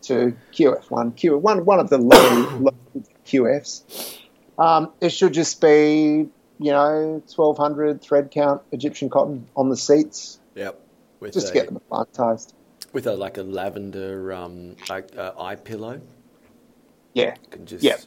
Q2, 0.10 0.36
QF1, 0.54 1.16
Q, 1.16 1.38
one, 1.38 1.66
one 1.66 1.80
of 1.80 1.90
the 1.90 1.98
low, 1.98 2.58
low 2.60 3.04
QFs. 3.26 4.20
Um, 4.58 4.92
it 5.00 5.10
should 5.10 5.34
just 5.34 5.62
be 5.62 6.30
you 6.60 6.72
know, 6.72 7.24
1200 7.34 8.02
thread 8.02 8.32
count 8.32 8.62
Egyptian 8.72 9.10
cotton 9.10 9.48
on 9.56 9.70
the 9.70 9.78
seats. 9.78 10.40
Yep. 10.56 10.80
With 11.22 11.34
just 11.34 11.48
a, 11.48 11.50
to 11.50 11.54
get 11.54 11.66
them 11.68 11.78
acclimatized. 11.78 12.54
With 12.92 13.08
a 13.08 13.14
like 13.14 13.38
a 13.38 13.44
lavender 13.44 14.34
um, 14.34 14.76
like 14.90 15.18
uh, 15.18 15.32
eye 15.40 15.56
pillow. 15.56 16.02
Yeah. 17.14 17.36
You 17.44 17.50
can 17.50 17.66
Just... 17.66 17.84
Yeah. 17.84 17.98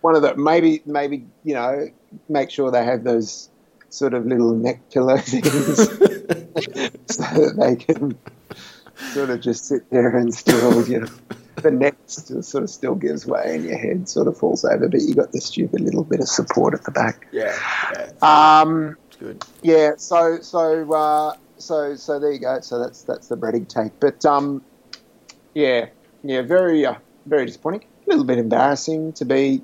One 0.00 0.14
of 0.14 0.22
the 0.22 0.36
maybe 0.36 0.82
maybe 0.86 1.26
you 1.44 1.54
know 1.54 1.88
make 2.28 2.50
sure 2.50 2.70
they 2.70 2.84
have 2.84 3.04
those 3.04 3.50
sort 3.90 4.14
of 4.14 4.26
little 4.26 4.54
neck 4.54 4.90
pillow 4.90 5.16
things 5.18 5.44
so 7.06 7.22
that 7.22 7.54
they 7.58 7.76
can 7.76 8.16
sort 9.12 9.30
of 9.30 9.40
just 9.40 9.64
sit 9.64 9.90
there 9.90 10.16
and 10.16 10.32
still 10.32 10.86
you 10.88 11.00
know 11.00 11.08
the 11.62 11.70
neck 11.70 11.96
sort 12.06 12.64
of 12.64 12.70
still 12.70 12.94
gives 12.94 13.26
way 13.26 13.54
and 13.54 13.64
your 13.64 13.78
head 13.78 14.08
sort 14.08 14.28
of 14.28 14.36
falls 14.36 14.64
over, 14.64 14.88
but 14.88 15.00
you 15.02 15.14
got 15.14 15.32
the 15.32 15.40
stupid 15.40 15.80
little 15.80 16.04
bit 16.04 16.20
of 16.20 16.28
support 16.28 16.74
at 16.74 16.84
the 16.84 16.90
back. 16.90 17.26
Yeah, 17.32 17.56
yeah. 17.92 18.10
Um, 18.60 18.96
it's 19.08 19.16
good. 19.16 19.44
Yeah, 19.62 19.92
so 19.96 20.40
so 20.40 20.92
uh, 20.92 21.36
so 21.58 21.96
so 21.96 22.18
there 22.18 22.32
you 22.32 22.38
go. 22.38 22.60
So 22.60 22.78
that's 22.78 23.02
that's 23.02 23.28
the 23.28 23.36
Brennick 23.36 23.68
take, 23.68 23.98
but 24.00 24.24
um, 24.24 24.62
yeah, 25.54 25.86
yeah, 26.22 26.42
very 26.42 26.84
uh, 26.86 26.94
very 27.26 27.46
disappointing. 27.46 27.84
A 28.06 28.10
little 28.10 28.24
bit 28.24 28.38
embarrassing 28.38 29.12
to 29.14 29.24
be 29.24 29.62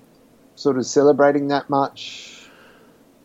sort 0.56 0.76
of 0.76 0.86
celebrating 0.86 1.48
that 1.48 1.70
much 1.70 2.48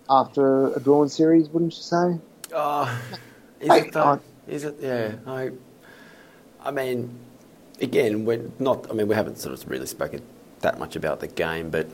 after 0.09 0.73
a 0.73 0.79
drawn 0.79 1.09
series, 1.09 1.49
wouldn't 1.49 1.75
you 1.75 1.81
say? 1.81 2.19
Oh, 2.53 3.01
is 3.59 3.67
hey, 3.67 3.79
it 3.81 3.93
though? 3.93 4.21
Is 4.47 4.63
it? 4.63 4.77
Yeah, 4.79 5.15
I. 5.27 5.51
I 6.61 6.71
mean, 6.71 7.17
again, 7.81 8.25
we're 8.25 8.49
not. 8.59 8.89
I 8.89 8.93
mean, 8.93 9.07
we 9.07 9.15
haven't 9.15 9.37
sort 9.37 9.53
of 9.53 9.69
really 9.69 9.87
spoken 9.87 10.21
that 10.61 10.79
much 10.79 10.95
about 10.95 11.19
the 11.19 11.27
game, 11.27 11.69
but 11.69 11.87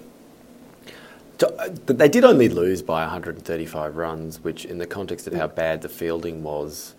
to, 1.40 1.74
they 1.86 2.08
did 2.08 2.24
only 2.24 2.50
lose 2.50 2.82
by 2.82 3.02
135 3.02 3.96
runs, 3.96 4.44
which, 4.44 4.66
in 4.66 4.78
the 4.78 4.88
context 4.88 5.28
of 5.28 5.34
how 5.34 5.48
bad 5.48 5.82
the 5.82 5.90
fielding 5.90 6.44
was, 6.44 6.96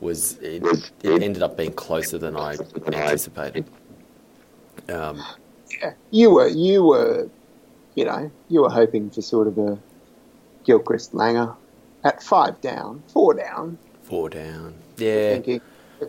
was 0.00 0.38
it, 0.38 0.62
it 1.02 1.22
ended 1.22 1.42
up 1.42 1.56
being 1.56 1.72
closer 1.72 2.18
than 2.18 2.36
I 2.36 2.56
anticipated. 2.86 3.64
Um, 4.88 5.22
yeah, 5.80 5.92
you 6.10 6.30
were 6.30 6.48
you 6.48 6.84
were, 6.84 7.28
you 7.94 8.04
know, 8.04 8.30
you 8.48 8.62
were 8.62 8.70
hoping 8.70 9.10
for 9.10 9.22
sort 9.22 9.48
of 9.48 9.58
a 9.58 9.78
Gilchrist 10.64 11.12
Langer 11.12 11.56
at 12.04 12.22
five 12.22 12.60
down, 12.60 13.02
four 13.08 13.34
down, 13.34 13.78
four 14.02 14.30
down. 14.30 14.74
Yeah, 14.96 15.32
thinking 15.32 15.60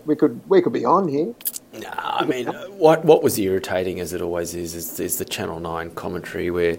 we 0.05 0.15
could 0.15 0.47
we 0.49 0.61
could 0.61 0.73
be 0.73 0.85
on 0.85 1.07
here. 1.07 1.33
I 1.73 2.25
mean, 2.25 2.47
what 2.47 3.05
what 3.05 3.21
was 3.21 3.37
irritating, 3.37 3.99
as 3.99 4.13
it 4.13 4.21
always 4.21 4.55
is, 4.55 4.73
is, 4.73 4.99
is 4.99 5.17
the 5.17 5.25
Channel 5.25 5.59
Nine 5.59 5.91
commentary 5.91 6.49
where 6.49 6.77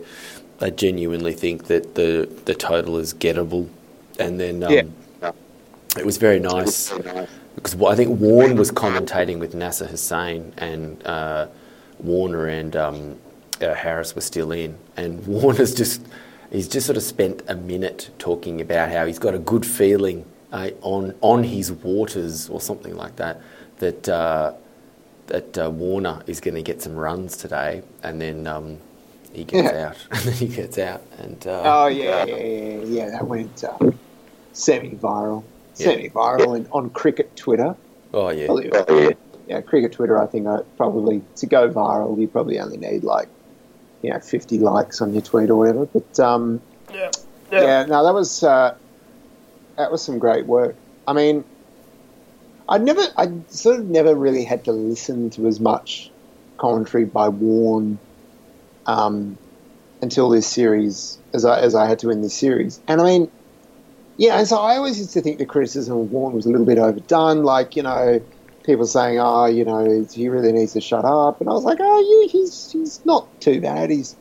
they 0.59 0.71
genuinely 0.71 1.33
think 1.33 1.67
that 1.67 1.95
the 1.95 2.29
the 2.45 2.55
total 2.55 2.99
is 2.99 3.15
gettable, 3.15 3.69
and 4.19 4.41
then 4.41 4.63
um, 4.63 4.73
yeah. 4.73 5.33
it 5.97 6.05
was 6.05 6.17
very 6.17 6.41
nice 6.41 6.93
because 7.55 7.81
I 7.81 7.95
think 7.95 8.21
Warne 8.21 8.57
was 8.57 8.71
commentating 8.73 9.39
with 9.39 9.55
Nasser 9.55 9.87
Hussain 9.87 10.53
and 10.57 11.05
uh, 11.07 11.47
Warner 12.01 12.47
and 12.47 12.75
um, 12.75 13.19
uh, 13.61 13.75
Harris 13.75 14.15
were 14.15 14.21
still 14.21 14.51
in, 14.51 14.77
and 14.97 15.25
Warner's 15.27 15.75
just 15.75 16.05
he's 16.51 16.69
just 16.69 16.87
sort 16.87 16.97
of 16.97 17.03
spent 17.05 17.43
a 17.49 17.55
minute 17.55 18.11
talking 18.19 18.61
about 18.61 18.91
how 18.91 19.07
he's 19.07 19.21
got 19.21 19.35
a 19.35 19.39
good 19.39 19.65
feeling 19.65 20.25
uh, 20.53 20.71
on 20.83 21.15
on 21.21 21.45
his 21.45 21.71
waters 21.71 22.49
or 22.49 22.61
something 22.61 22.97
like 22.97 23.17
that 23.17 23.41
that 23.79 24.09
uh, 24.09 24.53
that 25.31 25.59
uh, 25.59 25.71
Warner 25.71 26.23
is 26.27 26.41
going 26.41 26.55
to 26.55 26.63
get 26.63 26.83
some 26.83 26.95
runs 26.95 27.37
today, 27.37 27.83
and 28.03 28.21
then 28.21 28.47
um, 28.47 28.79
he 29.33 29.45
gets 29.45 29.73
yeah. 29.73 29.89
out, 29.89 29.97
and 30.11 30.21
then 30.25 30.35
he 30.35 30.49
gets 30.49 30.79
out, 30.79 31.03
and 31.19 31.47
uh, 31.47 31.63
oh 31.65 31.87
yeah, 31.87 32.25
yeah, 32.25 32.37
yeah, 32.37 32.85
yeah, 32.85 33.11
that 33.11 33.27
went 33.27 33.65
uh, 33.65 33.79
semi-viral, 34.53 35.45
yeah. 35.77 35.87
semi-viral 35.87 36.57
in, 36.57 36.69
on 36.73 36.91
cricket 36.91 37.35
Twitter. 37.37 37.75
Oh 38.13 38.31
yeah. 38.31 38.47
Probably, 38.47 38.73
oh, 38.73 38.99
yeah, 39.01 39.11
yeah, 39.49 39.61
cricket 39.61 39.93
Twitter. 39.93 40.21
I 40.21 40.27
think 40.27 40.47
I 40.47 40.57
uh, 40.57 40.63
probably 40.77 41.23
to 41.37 41.47
go 41.47 41.71
viral, 41.71 42.19
you 42.21 42.29
probably 42.29 42.59
only 42.59 42.77
need 42.77 43.05
like 43.05 43.29
you 44.03 44.11
know 44.11 44.19
50 44.19 44.59
likes 44.59 45.01
on 45.01 45.13
your 45.13 45.23
tweet 45.23 45.51
or 45.51 45.57
whatever. 45.57 45.87
But 45.87 46.21
um, 46.21 46.61
yeah, 46.93 47.11
yeah, 47.53 47.63
yeah 47.63 47.85
no, 47.87 48.05
that 48.05 48.15
was 48.15 48.43
uh, 48.43 48.75
that 49.77 49.93
was 49.93 50.03
some 50.03 50.19
great 50.19 50.47
work. 50.47 50.75
I 51.07 51.13
mean, 51.13 51.45
I 52.71 52.79
never, 52.79 53.03
I 53.17 53.33
sort 53.49 53.81
of 53.81 53.87
never 53.87 54.15
really 54.15 54.45
had 54.45 54.65
to 54.65 54.73
listen 54.73 55.31
to 55.31 55.49
as 55.49 55.59
much 55.59 56.11
commentary 56.57 57.05
by 57.05 57.29
Warne 57.29 57.99
um, 58.87 59.37
until 60.01 60.31
this 60.31 60.47
series, 60.47 61.19
as 61.35 61.45
I 61.45 61.61
as 61.61 61.75
I 61.75 61.89
had 61.89 61.99
to 62.01 62.11
in 62.11 62.23
this 62.23 62.33
series. 62.33 62.81
And 62.87 63.01
I 63.01 63.05
mean, 63.05 63.31
yeah, 64.19 64.39
and 64.39 64.47
so 64.47 64.57
I 64.57 64.77
always 64.77 64.99
used 64.99 65.13
to 65.15 65.21
think 65.21 65.39
the 65.39 65.47
criticism 65.47 65.99
of 65.99 66.13
Warne 66.13 66.33
was 66.33 66.47
a 66.47 66.51
little 66.51 66.67
bit 66.67 66.79
overdone. 66.79 67.43
Like, 67.43 67.75
you 67.75 67.83
know, 67.83 68.23
people 68.63 68.87
saying, 68.87 69.19
"Oh, 69.19 69.47
you 69.47 69.65
know, 69.65 70.07
he 70.13 70.29
really 70.29 70.53
needs 70.53 70.75
to 70.75 70.81
shut 70.81 71.05
up," 71.05 71.41
and 71.41 71.51
I 71.51 71.53
was 71.53 71.65
like, 71.65 71.79
"Oh, 71.81 72.23
yeah, 72.23 72.31
he's 72.31 72.71
he's 72.71 73.05
not 73.05 73.41
too 73.41 73.61
bad. 73.61 73.91
He's 73.91 74.15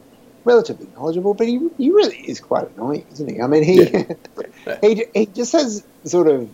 relatively 0.44 0.88
knowledgeable, 0.96 1.36
but 1.36 1.48
he 1.48 1.60
he 1.78 1.92
really 1.92 2.18
is 2.18 2.40
quite 2.40 2.68
annoying, 2.76 3.06
isn't 3.12 3.30
he? 3.30 3.42
I 3.42 3.46
mean, 3.46 3.64
he 3.64 3.84
yeah. 3.84 4.78
he 4.82 5.06
he 5.14 5.26
just 5.28 5.52
has 5.52 5.84
sort 6.04 6.28
of 6.28 6.50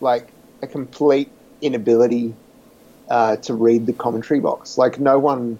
like 0.00 0.28
a 0.64 0.66
complete 0.66 1.30
inability 1.60 2.34
uh, 3.08 3.36
to 3.36 3.54
read 3.54 3.86
the 3.86 3.92
commentary 3.92 4.40
box. 4.40 4.76
Like 4.76 4.98
no 4.98 5.18
one 5.18 5.58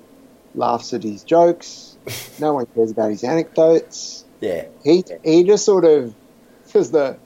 laughs 0.54 0.92
at 0.92 1.02
his 1.02 1.22
jokes, 1.22 1.96
no 2.40 2.54
one 2.54 2.66
cares 2.66 2.90
about 2.90 3.10
his 3.10 3.24
anecdotes. 3.24 4.24
Yeah, 4.40 4.66
he 4.82 5.04
he 5.24 5.44
just 5.44 5.64
sort 5.64 5.84
of 5.84 6.14
says 6.64 6.90
the 6.90 7.16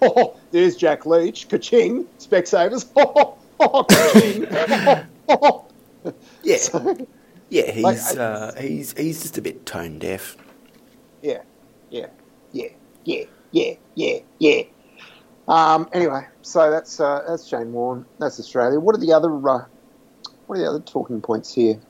oh, 0.02 0.36
there's 0.50 0.76
Jack 0.76 1.06
Leach, 1.06 1.48
ka-ching, 1.48 2.06
Specsavers, 2.18 2.86
oh, 2.96 3.36
oh, 3.60 3.84
ka-ching, 3.84 4.46
oh, 5.28 5.66
yeah. 6.42 6.56
So, 6.56 7.06
yeah, 7.50 7.70
he's 7.70 7.84
like, 7.84 8.16
uh, 8.16 8.54
he's 8.54 8.96
he's 8.96 9.22
just 9.22 9.36
a 9.38 9.42
bit 9.42 9.66
tone 9.66 9.98
deaf. 9.98 10.36
Yeah, 11.22 11.42
yeah, 11.90 12.06
yeah, 12.52 12.68
yeah, 13.04 13.24
yeah, 13.52 13.74
yeah, 13.94 14.18
yeah. 14.38 14.62
Um, 15.50 15.88
anyway, 15.92 16.28
so 16.42 16.70
that's 16.70 17.00
uh, 17.00 17.24
that's 17.26 17.44
Shane 17.44 17.72
Warne. 17.72 18.06
That's 18.20 18.38
Australia. 18.38 18.78
What 18.78 18.94
are 18.94 19.00
the 19.00 19.12
other 19.12 19.30
uh, 19.48 19.64
what 20.46 20.58
are 20.58 20.62
the 20.62 20.68
other 20.68 20.80
talking 20.80 21.20
points 21.20 21.52
here? 21.52 21.80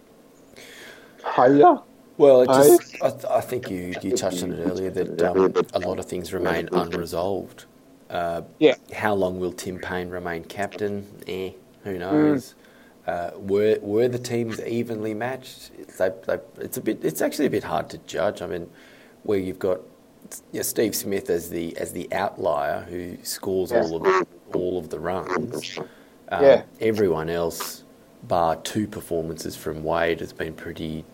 Hiya. 1.37 1.83
Well, 2.17 2.45
just, 2.47 2.97
I, 3.03 3.11
th- 3.11 3.25
I, 3.25 3.41
think 3.41 3.71
you, 3.71 3.95
you 4.03 4.15
touched 4.15 4.43
on 4.43 4.53
it 4.53 4.59
earlier 4.59 4.91
that 4.91 5.23
um, 5.23 5.55
a 5.73 5.79
lot 5.79 5.99
of 5.99 6.05
things 6.05 6.35
remain 6.35 6.69
unresolved. 6.71 7.65
Uh, 8.11 8.43
yeah. 8.59 8.75
How 8.95 9.15
long 9.15 9.41
will 9.41 9.53
Tim 9.53 9.79
Paine 9.79 10.11
remain 10.11 10.45
captain? 10.45 11.07
Eh, 11.27 11.53
who 11.85 11.99
knows? 11.99 12.55
Mm. 13.07 13.11
Uh, 13.11 13.39
were 13.39 13.79
were 13.83 14.09
the 14.09 14.19
teams 14.19 14.61
evenly 14.61 15.15
matched? 15.15 15.71
They, 15.99 16.11
they, 16.27 16.39
it's 16.59 16.79
a 16.79 16.81
bit. 16.81 17.05
It's 17.05 17.21
actually 17.21 17.47
a 17.47 17.51
bit 17.51 17.65
hard 17.65 17.91
to 17.91 17.99
judge. 17.99 18.41
I 18.41 18.47
mean, 18.47 18.71
where 19.23 19.39
you've 19.39 19.59
got 19.59 19.81
know, 20.53 20.63
Steve 20.63 20.95
Smith 20.95 21.31
as 21.31 21.51
the 21.51 21.77
as 21.77 21.93
the 21.93 22.13
outlier 22.13 22.87
who 22.89 23.17
scores 23.23 23.71
Yeah. 23.73 23.83
all 23.83 23.97
of 24.07 24.27
all 24.55 24.79
of 24.79 24.91
the 24.91 24.99
runs. 24.99 25.79
Um, 26.31 26.45
Yeah. 26.45 26.63
Everyone 26.81 27.29
else, 27.31 27.83
bar 28.23 28.57
two 28.57 28.87
performances 28.87 29.57
from 29.57 29.83
Wade, 29.85 30.21
has 30.21 30.33
been 30.33 30.55
pretty 30.55 31.05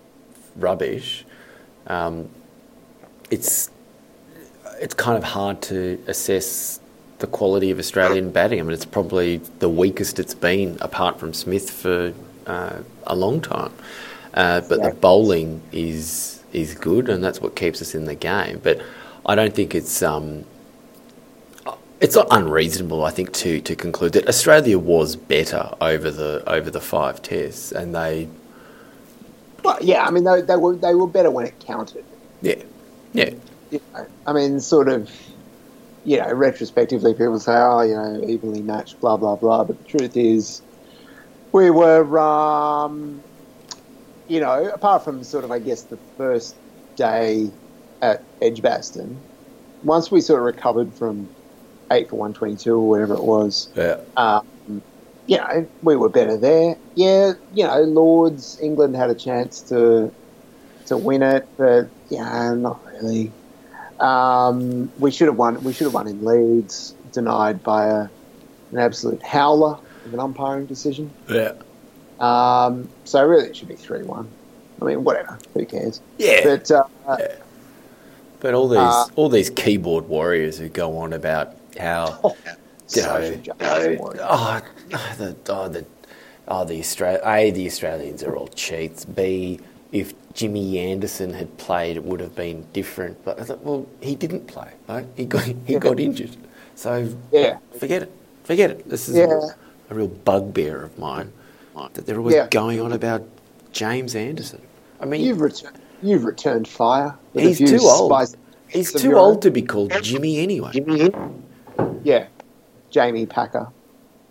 rubbish. 0.57 1.25
Um, 1.87 2.29
it's 3.31 3.71
it's 4.81 4.95
kind 4.95 5.17
of 5.17 5.25
hard 5.25 5.63
to 5.63 5.99
assess 6.07 6.81
the 7.19 7.27
quality 7.27 7.71
of 7.71 7.79
Australian 7.79 8.31
batting. 8.31 8.61
I 8.61 8.63
mean, 8.63 8.73
it's 8.73 8.85
probably 8.85 9.39
the 9.59 9.71
weakest 9.71 10.19
it's 10.19 10.35
been, 10.35 10.77
apart 10.83 11.19
from 11.19 11.33
Smith, 11.33 11.71
for 11.71 12.13
uh, 12.47 12.79
a 13.07 13.17
long 13.17 13.41
time. 13.41 13.73
Uh, 14.35 14.61
but 14.69 14.79
Yeah. 14.79 14.91
the 14.91 14.95
bowling 14.97 15.63
is 15.73 16.41
is 16.53 16.75
good, 16.75 17.09
and 17.09 17.23
that's 17.25 17.41
what 17.41 17.55
keeps 17.57 17.81
us 17.83 17.95
in 17.95 18.05
the 18.05 18.15
game. 18.15 18.61
But 18.63 18.81
I 19.27 19.35
don't 19.35 19.55
think 19.55 19.75
it's 19.75 20.03
um, 20.03 20.47
it's 22.01 22.15
not 22.17 22.29
unreasonable. 22.31 23.05
I 23.05 23.11
think 23.11 23.33
to 23.35 23.61
to 23.63 23.77
conclude 23.77 24.13
that 24.15 24.29
Australia 24.29 24.79
was 24.79 25.17
better 25.17 25.71
over 25.81 26.11
the 26.11 26.45
over 26.49 26.71
the 26.71 26.81
five 26.81 27.23
tests, 27.23 27.73
and 27.73 27.95
they 27.95 28.29
Well, 29.65 29.79
yeah, 29.83 30.05
I 30.07 30.11
mean, 30.11 30.25
they, 30.25 30.43
they 30.43 30.57
were 30.57 30.77
they 30.77 30.95
were 30.95 31.09
better 31.09 31.31
when 31.31 31.47
it 31.47 31.61
counted. 31.61 32.07
yeah 32.43 32.63
yeah 33.13 33.31
You 33.71 33.81
know, 33.95 34.07
I 34.27 34.33
mean, 34.33 34.61
sort 34.61 34.89
of, 34.89 35.11
you 36.05 36.19
know, 36.19 36.33
retrospectively, 36.33 37.15
people 37.15 37.41
say, 37.41 37.55
oh, 37.57 37.83
you 37.83 37.95
know, 37.95 38.25
evenly 38.29 38.63
matched, 38.63 39.01
blah 39.01 39.17
blah 39.17 39.37
blah. 39.37 39.65
But 39.65 39.79
the 39.79 39.85
truth 39.85 40.17
is, 40.17 40.63
we 41.53 41.71
were, 41.71 42.19
um, 42.19 43.25
you 44.29 44.41
know, 44.41 44.69
apart 44.69 45.05
from 45.05 45.25
sort 45.25 45.45
of, 45.45 45.51
I 45.53 45.59
guess, 45.61 45.85
the 45.85 45.99
first 46.17 46.57
day 46.97 47.53
at 48.03 48.23
Edgbaston, 48.43 49.19
once 49.85 50.11
we 50.11 50.21
sort 50.21 50.41
of 50.41 50.45
recovered 50.45 50.93
from 50.95 51.29
eight 51.91 52.09
for 52.09 52.17
one 52.17 52.33
twenty 52.33 52.57
two 52.57 52.75
or 52.75 52.89
whatever 52.89 53.15
it 53.15 53.23
was, 53.23 53.69
yeah 53.75 54.01
um, 54.17 54.47
you 55.27 55.37
know, 55.37 55.67
we 55.83 55.97
were 55.97 56.09
better 56.09 56.37
there. 56.37 56.77
Yeah, 56.95 57.33
you 57.53 57.65
know, 57.65 57.81
Lords, 57.81 58.59
England 58.61 58.97
had 58.97 59.11
a 59.11 59.15
chance 59.15 59.61
to 59.63 60.13
to 60.87 60.97
win 60.97 61.23
it, 61.23 61.47
but 61.57 61.89
yeah, 62.09 62.55
not 62.55 62.81
really. 62.93 63.33
Um, 63.99 64.91
we 64.99 65.11
should 65.11 65.27
have 65.27 65.37
won. 65.37 65.63
We 65.65 65.73
should 65.73 65.85
have 65.85 65.95
won 65.95 66.07
in 66.07 66.25
Leeds, 66.25 66.95
denied 67.13 67.63
by 67.63 67.87
a, 67.87 68.09
an 68.73 68.79
absolute 68.79 69.23
howler 69.23 69.79
of 70.05 70.15
an 70.15 70.21
umpiring 70.21 70.67
decision. 70.67 71.11
yeah 71.29 71.53
Um, 72.21 72.89
so 73.05 73.25
really, 73.25 73.49
it 73.49 73.57
should 73.57 73.69
be 73.69 73.75
three 73.75 74.03
one. 74.05 74.29
I 74.81 74.85
mean, 74.85 75.03
whatever. 75.05 75.39
Who 75.55 75.65
cares? 75.65 76.01
yeah. 76.19 76.43
But 76.45 76.71
uh, 76.71 76.85
But 78.47 78.55
all 78.55 78.69
these 78.69 78.79
Uh, 78.79 79.07
all 79.17 79.29
these 79.29 79.51
keyboard 79.51 80.09
warriors 80.09 80.57
who 80.57 80.69
go 80.69 80.99
on 80.99 81.13
about 81.13 81.57
how 81.81 82.21
oh, 82.25 82.37
You 82.95 83.03
know, 83.03 83.43
oh 83.59 84.61
the 85.19 85.35
oh 85.49 85.69
the 85.69 85.85
oh 86.47 86.65
the 86.65 86.79
Austra- 86.79 87.21
a 87.27 87.51
the 87.51 87.67
Australians 87.67 88.23
are 88.23 88.37
all 88.37 88.47
cheats. 88.47 89.05
B 89.05 89.59
if 89.91 90.15
Jimmy 90.33 90.79
Anderson 90.79 91.33
had 91.33 91.59
played, 91.59 91.97
it 91.97 92.05
would 92.05 92.21
have 92.21 92.37
been 92.37 92.65
different. 92.73 93.25
But 93.25 93.41
I 93.41 93.43
thought, 93.43 93.65
well, 93.65 93.85
he 94.01 94.15
didn't 94.15 94.47
play. 94.47 94.71
Right? 94.89 95.07
He 95.17 95.25
got 95.25 95.43
he 95.43 95.57
Yeah. 95.67 95.81
got 95.81 95.99
injured. 95.99 96.37
So 96.77 97.09
Yeah. 97.33 97.59
forget 97.81 98.03
it. 98.05 98.13
Forget 98.45 98.71
it. 98.71 98.89
This 98.89 99.09
is 99.09 99.17
Yeah. 99.17 99.41
a 99.91 99.95
real 99.97 100.07
bugbear 100.07 100.85
of 100.85 100.97
mine 101.01 101.33
that 101.95 102.07
they're 102.07 102.19
always 102.19 102.37
Yeah. 102.37 102.47
going 102.49 102.81
on 102.81 102.93
about 102.93 103.25
James 103.73 104.15
Anderson. 104.15 104.61
I 105.01 105.05
mean, 105.05 105.23
You've 105.23 105.41
returned. 105.41 105.79
You've 106.03 106.25
returned 106.25 106.69
fire. 106.69 107.17
he's 107.33 107.59
too 107.59 107.79
old. 107.83 108.11
spicy 108.11 108.37
He's 108.69 108.93
too 108.93 109.17
old 109.17 109.37
own. 109.37 109.41
to 109.43 109.51
be 109.51 109.63
called 109.63 109.93
Jimmy 110.03 110.39
anyway. 110.39 110.71
Jimmy. 110.73 111.11
Yeah, 112.03 112.27
Jamie 112.91 113.27
Packer. 113.27 113.69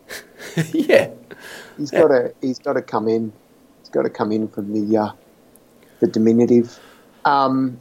yeah. 0.73 1.09
He's 1.77 1.91
Yeah. 1.91 2.01
got 2.01 2.07
to. 2.09 2.33
He's 2.41 2.59
got 2.59 2.73
to 2.73 2.81
come 2.81 3.07
in. 3.07 3.31
He's 3.81 3.89
got 3.89 4.03
to 4.03 4.09
come 4.09 4.31
in 4.31 4.47
from 4.47 4.73
the 4.73 4.97
uh, 4.97 5.11
the 6.01 6.07
diminutive. 6.07 6.79
Um, 7.25 7.79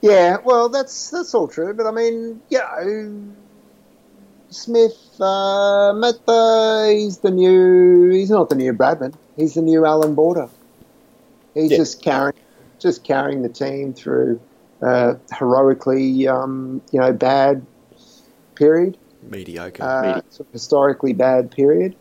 yeah, 0.00 0.38
well, 0.44 0.68
that's 0.68 1.10
that's 1.10 1.34
all 1.34 1.46
true. 1.48 1.72
But 1.74 1.86
I 1.86 1.90
mean, 1.92 2.40
you 2.50 2.58
know, 2.58 3.32
Smith, 4.50 4.98
uh, 5.20 5.92
Meta, 5.94 6.90
he's 6.92 7.18
the 7.18 7.30
new. 7.30 8.10
He's 8.10 8.30
not 8.30 8.48
the 8.48 8.54
new 8.56 8.72
Bradman. 8.72 9.14
He's 9.36 9.54
the 9.54 9.62
new 9.62 9.86
Allan 9.86 10.14
Border. 10.14 10.48
He's 11.54 11.70
Yeah. 11.70 11.76
just 11.78 12.02
carrying, 12.02 12.34
just 12.82 13.04
carrying 13.04 13.42
the 13.42 13.48
team 13.48 13.94
through 13.94 14.40
uh, 14.82 15.14
heroically, 15.30 16.26
um, 16.26 16.82
you 16.90 17.00
know, 17.00 17.12
bad 17.12 17.64
period 18.54 18.98
Mediocre. 19.22 19.82
uh, 19.82 20.20
sort 20.30 20.48
of 20.48 20.52
historically 20.52 21.12
bad 21.12 21.50
period. 21.50 21.96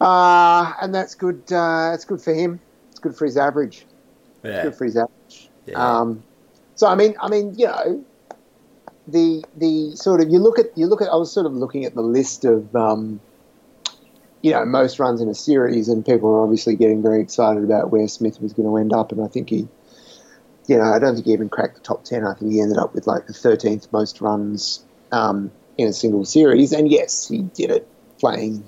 Uh, 0.00 0.72
and 0.80 0.94
that's 0.94 1.14
good. 1.14 1.42
Uh, 1.52 1.92
it's 1.94 2.04
good 2.04 2.20
for 2.20 2.34
him. 2.34 2.60
It's 2.90 2.98
good 2.98 3.14
for 3.14 3.24
his 3.24 3.36
average. 3.36 3.86
yeah. 4.42 4.64
Good 4.64 4.74
for 4.74 4.84
his 4.84 4.96
average. 4.96 5.50
Yeah. 5.66 5.74
Um, 6.00 6.24
so 6.74 6.88
I 6.88 6.96
mean, 6.96 7.14
I 7.20 7.28
mean, 7.28 7.54
you 7.56 7.66
know, 7.66 8.04
the 9.06 9.44
the 9.56 9.94
sort 9.94 10.20
of 10.20 10.30
you 10.30 10.38
look 10.38 10.58
at 10.58 10.76
you 10.76 10.86
look 10.86 11.02
at. 11.02 11.08
I 11.08 11.16
was 11.16 11.30
sort 11.30 11.46
of 11.46 11.52
looking 11.52 11.84
at 11.84 11.94
the 11.94 12.02
list 12.02 12.44
of. 12.44 12.74
Um, 12.74 13.20
you 14.42 14.50
know, 14.50 14.64
most 14.64 14.98
runs 14.98 15.20
in 15.20 15.28
a 15.28 15.34
series, 15.34 15.88
and 15.88 16.04
people 16.04 16.28
were 16.28 16.42
obviously 16.42 16.74
getting 16.74 17.00
very 17.00 17.22
excited 17.22 17.62
about 17.62 17.90
where 17.90 18.08
Smith 18.08 18.40
was 18.42 18.52
going 18.52 18.68
to 18.68 18.76
end 18.76 18.92
up. 18.92 19.12
And 19.12 19.22
I 19.22 19.28
think 19.28 19.48
he, 19.48 19.68
you 20.66 20.76
know, 20.76 20.84
I 20.84 20.98
don't 20.98 21.14
think 21.14 21.26
he 21.26 21.32
even 21.32 21.48
cracked 21.48 21.74
the 21.74 21.80
top 21.80 22.04
10. 22.04 22.26
I 22.26 22.34
think 22.34 22.52
he 22.52 22.60
ended 22.60 22.78
up 22.78 22.94
with 22.94 23.06
like 23.06 23.26
the 23.26 23.32
13th 23.32 23.92
most 23.92 24.20
runs 24.20 24.84
um, 25.10 25.50
in 25.76 25.88
a 25.88 25.92
single 25.92 26.24
series. 26.24 26.72
And 26.72 26.90
yes, 26.90 27.28
he 27.28 27.38
did 27.38 27.70
it 27.70 27.88
playing 28.18 28.64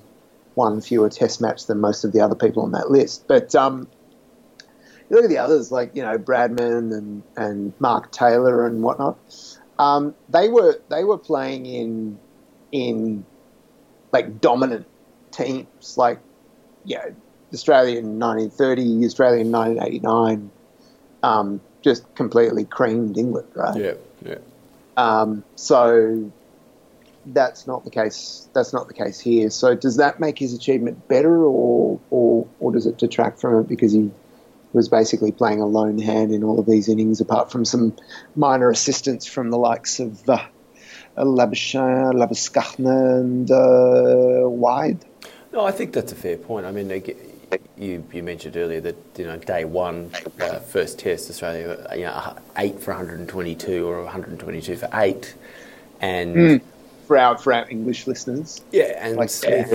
one 0.55 0.81
fewer 0.81 1.09
test 1.09 1.41
match 1.41 1.67
than 1.67 1.81
most 1.81 2.05
of 2.05 2.13
the 2.13 2.21
other 2.21 2.35
people 2.35 2.63
on 2.63 2.73
that 2.73 2.91
list. 2.91 3.27
But 3.29 3.55
um, 3.55 3.89
you 5.09 5.17
look 5.17 5.25
at 5.25 5.31
the 5.31 5.39
others, 5.39 5.71
like, 5.71 5.95
you 5.95 6.03
know, 6.03 6.19
Bradman 6.19 6.97
and, 6.97 7.23
and 7.37 7.73
Mark 7.79 8.11
Taylor 8.11 8.67
and 8.67 8.83
whatnot. 8.83 9.19
Um, 9.79 10.15
they 10.29 10.49
were 10.49 10.81
they 10.89 11.03
were 11.03 11.19
playing 11.19 11.67
in 11.67 12.19
in 12.71 13.25
like 14.13 14.41
dominant 14.41 14.87
teams, 15.33 15.97
like 15.97 16.21
you 16.85 16.97
know, 16.97 17.15
Australia 17.53 17.99
in 17.99 18.19
1930, 18.21 19.05
Australia 19.05 19.41
in 19.41 19.51
1989, 19.51 20.51
um, 21.25 21.61
just 21.85 22.15
completely 22.15 22.65
creamed 22.65 23.19
England, 23.19 23.49
right? 23.55 23.77
yeah. 23.77 23.93
Yeah. 24.25 24.39
Um, 24.97 25.45
so 25.55 26.33
that's 27.27 27.67
not 27.67 27.85
the 27.85 27.91
case. 27.91 28.49
That's 28.55 28.73
not 28.73 28.89
the 28.89 28.95
case 28.95 29.21
here. 29.21 29.51
So 29.51 29.75
does 29.75 29.99
that 29.99 30.19
make 30.19 30.39
his 30.39 30.55
achievement 30.55 31.07
better, 31.09 31.45
or 31.45 32.01
or 32.11 32.47
or 32.59 32.73
does 32.73 32.87
it 32.87 32.97
detract 32.97 33.41
from 33.41 33.61
it 33.61 33.69
because 33.69 33.93
he 33.93 34.11
was 34.73 34.89
basically 34.89 35.31
playing 35.31 35.61
a 35.61 35.67
lone 35.67 35.99
hand 35.99 36.33
in 36.33 36.43
all 36.43 36.59
of 36.59 36.67
these 36.67 36.89
innings, 36.89 37.21
apart 37.21 37.53
from 37.53 37.65
some 37.65 37.95
minor 38.35 38.71
assistance 38.71 39.27
from 39.27 39.51
the 39.51 39.59
likes 39.59 40.01
of 40.01 40.29
uh, 40.29 40.39
Labuschagne, 41.17 42.15
Labuschagne, 42.15 43.21
and 43.21 43.51
uh, 43.51 44.49
Wade. 44.49 45.05
No, 45.53 45.65
I 45.65 45.71
think 45.71 45.93
that's 45.93 46.13
a 46.13 46.17
fair 46.17 46.37
point. 46.37 46.67
I 46.67 46.73
mean, 46.73 46.89
you 47.77 48.05
you 48.13 48.23
mentioned 48.23 48.57
earlier 48.57 48.81
that 48.81 48.97
you 49.17 49.25
know 49.25 49.37
day 49.37 49.65
one, 49.65 50.11
uh, 50.41 50.59
first 50.61 50.99
test, 50.99 51.31
Australia, 51.31 51.87
you 51.95 52.05
know, 52.05 52.37
eight 52.57 52.81
for 52.81 52.93
122 52.93 53.87
or 53.87 54.03
122 54.05 54.77
for 54.77 54.89
eight, 54.95 55.35
and 56.01 56.37
Mm. 56.37 56.63
For 57.07 57.19
our 57.19 57.37
for 57.37 57.53
our 57.53 57.69
English 57.69 58.07
listeners, 58.07 58.63
yeah, 58.73 58.99
and 58.99 59.17
like 59.17 59.29
Smith, 59.29 59.71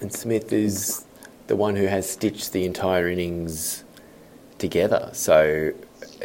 and 0.00 0.12
Smith 0.12 0.52
is 0.52 1.04
the 1.46 1.54
one 1.54 1.76
who 1.76 1.86
has 1.86 2.10
stitched 2.10 2.52
the 2.52 2.64
entire 2.64 3.08
innings 3.08 3.84
together. 4.58 5.10
So 5.12 5.72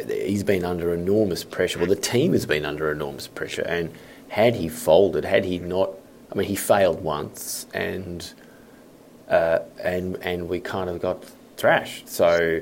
he's 0.08 0.42
been 0.42 0.64
under 0.64 0.92
enormous 0.92 1.44
pressure. 1.44 1.78
Well, 1.78 1.88
the 1.88 1.96
team 1.96 2.32
has 2.32 2.46
been 2.46 2.64
under 2.64 2.90
enormous 2.90 3.28
pressure, 3.28 3.62
and 3.62 3.92
had 4.28 4.56
he 4.56 4.68
folded, 4.68 5.24
had 5.24 5.44
he 5.44 5.58
not, 5.58 5.90
I 6.30 6.34
mean, 6.34 6.48
he 6.48 6.56
failed 6.56 7.02
once, 7.02 7.66
and 7.72 8.32
uh, 9.32 9.58
and 9.82 10.16
and 10.22 10.48
we 10.48 10.60
kind 10.60 10.88
of 10.90 11.00
got 11.00 11.24
thrashed. 11.56 12.08
So 12.08 12.60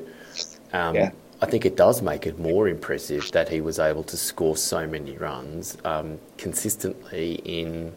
um, 0.73 0.95
Yeah. 0.95 1.11
I 1.43 1.47
think 1.47 1.65
it 1.65 1.75
does 1.75 2.01
make 2.03 2.27
it 2.27 2.37
more 2.39 2.67
impressive 2.67 3.31
that 3.31 3.49
he 3.49 3.61
was 3.61 3.79
able 3.79 4.03
to 4.03 4.17
score 4.17 4.55
so 4.55 4.85
many 4.87 5.17
runs 5.17 5.77
um, 5.85 6.19
consistently 6.37 7.35
in 7.59 7.93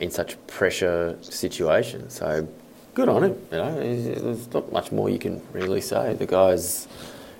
in 0.00 0.10
such 0.10 0.36
pressure 0.46 1.16
situations. 1.22 2.14
So 2.14 2.46
good 2.94 3.08
on 3.08 3.22
him. 3.24 3.34
You 3.52 3.58
know, 3.58 3.74
there's 3.74 4.52
not 4.52 4.72
much 4.72 4.92
more 4.92 5.08
you 5.10 5.18
can 5.18 5.40
really 5.52 5.80
say. 5.80 6.14
The 6.14 6.26
guy's 6.26 6.88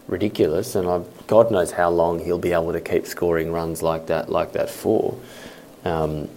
ridiculous, 0.08 0.74
and 0.76 0.88
I, 0.88 1.02
God 1.26 1.50
knows 1.50 1.72
how 1.72 1.90
long 1.90 2.18
he'll 2.24 2.38
be 2.38 2.52
able 2.52 2.72
to 2.72 2.80
keep 2.80 3.06
scoring 3.06 3.50
runs 3.52 3.82
like 3.82 4.06
that, 4.06 4.28
like 4.30 4.52
that 4.52 4.70
for. 4.70 5.16
Um, 5.84 6.28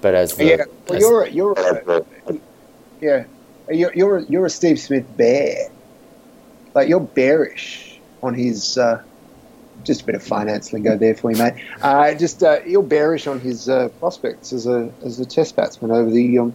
but 0.00 0.14
as 0.14 0.34
the, 0.34 0.44
Yeah, 0.46 0.64
well, 0.88 0.96
as- 0.96 1.02
you're 1.02 1.26
you're 1.28 1.52
a, 1.52 2.04
yeah, 3.00 3.24
you're 3.70 3.92
you're 3.94 4.16
a, 4.18 4.24
you're 4.24 4.46
a 4.46 4.50
Steve 4.50 4.78
Smith 4.78 5.06
bear. 5.16 5.68
Like 6.74 6.88
you're 6.88 7.00
bearish 7.00 8.00
on 8.22 8.34
his 8.34 8.78
uh, 8.78 9.02
just 9.84 10.02
a 10.02 10.04
bit 10.04 10.14
of 10.14 10.22
finance 10.22 10.72
lingo 10.72 10.96
there 10.96 11.14
for 11.14 11.30
you, 11.30 11.38
mate. 11.38 11.54
Uh, 11.82 12.14
just 12.14 12.42
uh, 12.42 12.60
you're 12.66 12.82
bearish 12.82 13.26
on 13.26 13.40
his 13.40 13.68
uh, 13.68 13.88
prospects 14.00 14.52
as 14.52 14.66
a 14.66 14.90
as 15.04 15.20
a 15.20 15.26
test 15.26 15.56
batsman 15.56 15.90
over 15.90 16.10
the 16.10 16.38
um, 16.38 16.54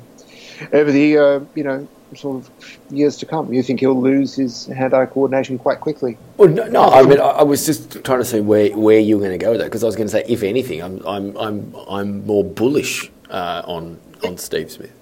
over 0.74 0.92
the 0.92 1.18
uh, 1.18 1.40
you 1.56 1.64
know 1.64 1.88
sort 2.16 2.38
of 2.38 2.78
years 2.90 3.18
to 3.18 3.26
come. 3.26 3.52
You 3.54 3.62
think 3.62 3.80
he'll 3.82 4.00
lose 4.00 4.36
his 4.36 4.66
hand-eye 4.68 5.08
coordination 5.08 5.58
quite 5.58 5.82
quickly? 5.82 6.18
Well, 6.38 6.50
no, 6.50 6.66
no 6.68 6.84
I 6.86 7.04
mean, 7.04 7.20
I, 7.20 7.44
was 7.44 7.66
just 7.66 8.04
trying 8.06 8.20
to 8.20 8.26
see 8.26 8.40
where, 8.40 8.76
where 8.78 9.00
you 9.00 9.18
were 9.18 9.26
going 9.26 9.38
to 9.38 9.44
go 9.44 9.52
with 9.52 9.60
that 9.60 9.66
because 9.66 9.84
I 9.84 9.88
was 9.88 9.98
going 9.98 10.08
to 10.08 10.12
say, 10.12 10.24
if 10.28 10.42
anything, 10.44 10.82
I'm 10.82 11.06
I'm 11.06 11.38
I'm 11.38 11.76
I'm 11.90 12.26
more 12.26 12.44
bullish 12.44 13.12
uh, 13.30 13.64
on 13.66 14.00
on 14.24 14.38
Steve 14.38 14.72
Smith. 14.72 14.94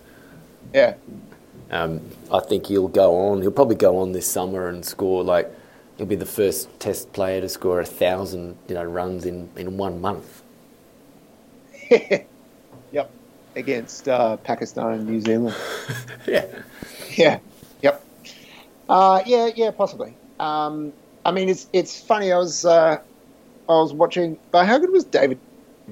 Yeah. 0.74 0.96
Um, 1.76 2.02
I 2.32 2.40
think 2.40 2.68
he'll 2.68 2.88
go 2.88 3.16
on. 3.16 3.42
He'll 3.42 3.52
probably 3.52 3.76
go 3.76 3.98
on 3.98 4.14
this 4.14 4.26
summer 4.32 4.70
and 4.70 4.86
score 4.86 5.24
like 5.24 5.52
he'll 5.98 6.06
be 6.06 6.16
the 6.16 6.26
first 6.26 6.70
Test 6.80 7.12
player 7.14 7.42
to 7.42 7.50
score 7.50 7.80
a 7.82 7.86
thousand, 7.86 8.58
you 8.68 8.76
know, 8.76 8.84
runs 8.84 9.26
in, 9.26 9.50
in 9.56 9.78
one 9.78 10.00
month. 10.00 10.42
yep, 12.92 13.12
against 13.56 14.08
uh, 14.08 14.38
Pakistan 14.38 14.94
and 14.94 15.08
New 15.08 15.20
Zealand. 15.20 15.56
yeah, 16.28 16.46
yeah, 17.12 17.40
yep, 17.82 18.04
uh, 18.90 19.22
yeah, 19.26 19.50
yeah, 19.56 19.72
possibly. 19.72 20.16
Um, 20.40 20.94
I 21.26 21.32
mean, 21.32 21.50
it's 21.50 21.68
it's 21.74 22.00
funny. 22.00 22.32
I 22.32 22.38
was 22.38 22.66
uh, 22.66 23.00
I 23.68 23.72
was 23.72 23.94
watching. 23.94 24.38
But 24.52 24.66
how 24.66 24.78
good 24.78 24.92
was 24.92 25.04
David 25.04 25.40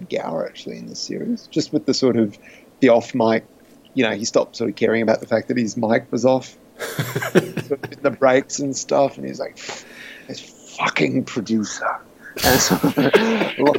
Gower 0.10 0.48
actually 0.48 0.78
in 0.78 0.88
this 0.88 1.00
series? 1.00 1.48
Just 1.48 1.74
with 1.74 1.86
the 1.86 1.94
sort 1.94 2.18
of 2.18 2.38
the 2.80 2.90
off 2.90 3.14
mic. 3.14 3.46
You 3.94 4.04
know, 4.04 4.12
he 4.12 4.26
stopped 4.26 4.56
sort 4.56 4.70
of 4.70 4.76
caring 4.76 5.02
about 5.02 5.20
the 5.20 5.28
fact 5.28 5.48
that 5.50 5.58
his 5.58 5.78
mic 5.78 6.12
was 6.12 6.26
off. 6.26 6.58
the 6.78 8.16
breaks 8.18 8.60
and 8.60 8.76
stuff, 8.76 9.18
and 9.18 9.26
he's 9.26 9.40
like, 9.40 9.60
"This 10.28 10.40
fucking 10.78 11.26
producer." 11.26 12.00
And 12.44 12.60
sort 12.60 12.98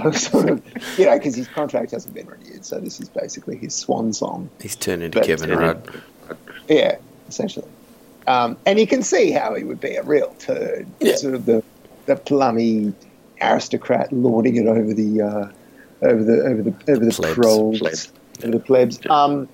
of, 0.07 0.16
sort 0.16 0.48
of, 0.48 0.62
you 0.96 1.07
know, 1.07 1.18
because 1.18 1.35
his 1.35 1.48
contract 1.48 1.90
hasn't 1.90 2.14
been 2.14 2.29
renewed, 2.29 2.64
so 2.64 2.79
this 2.79 3.00
is 3.00 3.09
basically 3.09 3.57
his 3.57 3.74
swan 3.74 4.12
song. 4.12 4.48
He's 4.61 4.77
turned 4.77 5.03
into 5.03 5.18
but, 5.18 5.27
Kevin 5.27 5.50
Rudd. 5.50 6.03
Yeah, 6.68 6.98
essentially. 7.29 7.66
Um, 8.27 8.57
and 8.64 8.79
you 8.79 8.87
can 8.87 9.03
see 9.03 9.33
how 9.33 9.55
he 9.55 9.64
would 9.64 9.81
be 9.81 9.96
a 9.96 10.03
real 10.03 10.35
turd. 10.38 10.87
Yeah. 11.00 11.16
Sort 11.16 11.35
of 11.35 11.46
the 11.46 11.62
the 12.07 12.16
plummy 12.16 12.92
aristocrat 13.40 14.12
lording 14.12 14.57
it 14.57 14.66
over 14.66 14.94
the 14.94 15.20
uh, 15.20 15.48
over 16.03 16.24
the 16.24 16.42
over 16.44 16.62
the 16.62 16.74
over 16.88 17.05
the 17.05 17.12
plebs. 17.12 17.35
pros 17.35 17.79
plebs. 17.79 18.12
and 18.42 18.55
the 18.55 18.61
plebs. 18.61 19.00
Um, 19.09 19.48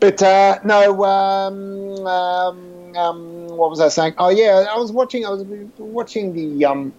but 0.00 0.22
uh, 0.22 0.58
no, 0.64 1.04
um, 1.04 2.06
um, 2.06 2.96
um, 2.96 3.46
what 3.48 3.70
was 3.70 3.80
I 3.80 3.88
saying? 3.88 4.14
Oh 4.18 4.28
yeah, 4.28 4.66
I 4.70 4.76
was 4.76 4.92
watching. 4.92 5.26
I 5.26 5.30
was 5.30 5.44
watching 5.78 6.32
the. 6.34 6.64
Um, 6.64 6.92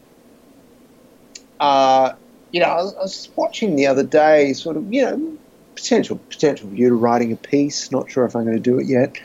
uh, 1.59 2.13
you 2.51 2.59
know, 2.59 2.67
I 2.67 2.75
was, 2.75 2.95
I 2.95 3.01
was 3.01 3.29
watching 3.35 3.75
the 3.75 3.88
other 3.88 4.03
day. 4.03 4.53
Sort 4.53 4.75
of, 4.75 4.91
you 4.93 5.03
know, 5.03 5.38
potential 5.75 6.17
potential 6.29 6.69
view 6.69 6.89
to 6.89 6.95
writing 6.95 7.31
a 7.31 7.38
piece. 7.38 7.91
Not 7.91 8.12
sure 8.12 8.25
if 8.25 8.35
I'm 8.35 8.43
going 8.43 8.57
to 8.57 8.62
do 8.62 8.79
it 8.79 8.88
yet. 8.88 9.17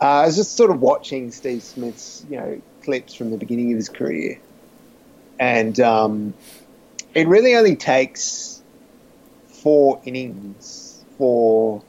Uh, 0.00 0.22
I 0.22 0.26
was 0.26 0.36
just 0.36 0.56
sort 0.56 0.70
of 0.70 0.80
watching 0.80 1.30
Steve 1.30 1.62
Smith's, 1.62 2.24
you 2.30 2.38
know, 2.38 2.60
clips 2.82 3.14
from 3.14 3.30
the 3.30 3.36
beginning 3.36 3.72
of 3.72 3.76
his 3.76 3.90
career, 3.90 4.40
and 5.38 5.78
um, 5.78 6.32
it 7.14 7.28
really 7.28 7.54
only 7.54 7.76
takes 7.76 8.62
four 9.48 10.00
innings 10.06 11.04
for 11.18 11.82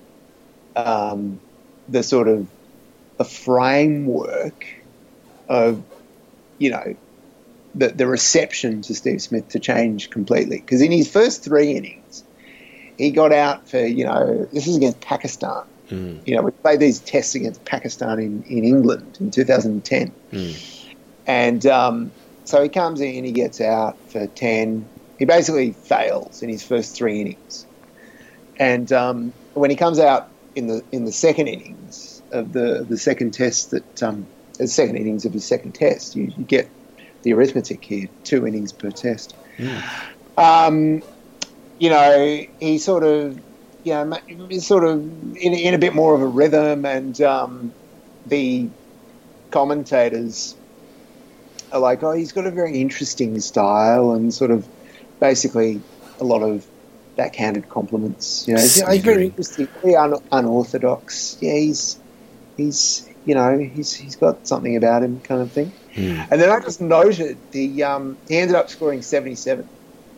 um, 0.75 1.39
the 1.89 2.03
sort 2.03 2.27
of 2.27 2.47
the 3.17 3.25
framework 3.25 4.65
of 5.47 5.83
you 6.57 6.71
know 6.71 6.95
the 7.75 7.89
the 7.89 8.07
reception 8.07 8.81
to 8.83 8.95
Steve 8.95 9.21
Smith 9.21 9.49
to 9.49 9.59
change 9.59 10.09
completely. 10.09 10.59
Because 10.59 10.81
in 10.81 10.91
his 10.91 11.11
first 11.11 11.43
three 11.43 11.71
innings 11.71 12.23
he 12.97 13.11
got 13.11 13.33
out 13.33 13.67
for 13.67 13.79
you 13.79 14.05
know 14.05 14.47
this 14.51 14.67
is 14.67 14.77
against 14.77 15.01
Pakistan. 15.01 15.63
Mm. 15.89 16.25
you 16.25 16.35
know 16.35 16.41
we 16.41 16.51
played 16.51 16.79
these 16.79 16.99
tests 16.99 17.35
against 17.35 17.65
Pakistan 17.65 18.17
in, 18.19 18.43
in 18.43 18.63
England 18.63 19.17
in 19.19 19.29
2010 19.29 20.13
mm. 20.31 20.93
and 21.27 21.65
um, 21.65 22.11
so 22.45 22.63
he 22.63 22.69
comes 22.69 23.01
in 23.01 23.25
he 23.25 23.33
gets 23.33 23.59
out 23.59 23.97
for 24.09 24.25
10 24.25 24.87
he 25.21 25.25
basically 25.25 25.73
fails 25.73 26.41
in 26.41 26.49
his 26.49 26.63
first 26.63 26.95
three 26.95 27.21
innings. 27.21 27.67
And 28.57 28.91
um, 28.91 29.33
when 29.53 29.69
he 29.69 29.75
comes 29.75 29.99
out 29.99 30.30
in 30.55 30.67
the 30.67 30.83
in 30.91 31.05
the 31.05 31.11
second 31.11 31.47
innings 31.47 32.21
of 32.31 32.53
the 32.53 32.85
the 32.87 32.97
second 32.97 33.31
test 33.31 33.71
that 33.71 34.03
um, 34.03 34.27
the 34.57 34.67
second 34.67 34.95
innings 34.97 35.25
of 35.25 35.33
his 35.33 35.45
second 35.45 35.73
test, 35.73 36.15
you, 36.15 36.31
you, 36.37 36.43
get 36.43 36.69
the 37.23 37.33
arithmetic 37.33 37.83
here: 37.83 38.07
two 38.23 38.45
innings 38.45 38.71
per 38.71 38.91
test. 38.91 39.35
Mm. 39.57 39.83
Um, 40.37 41.03
you 41.79 41.89
know, 41.89 42.45
he 42.59 42.77
sort 42.77 43.03
of, 43.03 43.39
you 43.83 43.93
know, 43.93 44.59
sort 44.59 44.83
of 44.83 45.01
in, 45.35 45.53
in 45.53 45.73
a 45.73 45.79
bit 45.79 45.95
more 45.95 46.13
of 46.13 46.21
a 46.21 46.27
rhythm, 46.27 46.85
and 46.85 47.19
um, 47.21 47.73
the 48.27 48.69
commentators 49.49 50.55
are 51.71 51.79
like, 51.79 52.03
"Oh, 52.03 52.11
he's 52.11 52.31
got 52.31 52.45
a 52.45 52.51
very 52.51 52.79
interesting 52.79 53.39
style," 53.39 54.11
and 54.11 54.33
sort 54.33 54.51
of 54.51 54.67
basically 55.19 55.81
a 56.19 56.23
lot 56.23 56.43
of 56.43 56.65
backhanded 57.15 57.69
compliments. 57.69 58.47
You 58.47 58.55
know, 58.55 58.61
he's, 58.61 58.87
he's 58.87 59.01
very 59.01 59.25
interesting, 59.25 59.67
very 59.81 59.95
un- 59.95 60.23
unorthodox. 60.31 61.37
Yeah, 61.41 61.53
he's 61.53 61.99
he's 62.57 63.09
you 63.25 63.35
know 63.35 63.57
he's 63.57 63.93
he's 63.93 64.15
got 64.15 64.47
something 64.47 64.75
about 64.75 65.03
him, 65.03 65.19
kind 65.21 65.41
of 65.41 65.51
thing. 65.51 65.71
Mm. 65.95 66.27
And 66.31 66.41
then 66.41 66.49
I 66.49 66.59
just 66.59 66.81
noted 66.81 67.37
the 67.51 67.83
um, 67.83 68.17
he 68.27 68.37
ended 68.37 68.55
up 68.55 68.69
scoring 68.69 69.01
seventy 69.01 69.35
seven, 69.35 69.67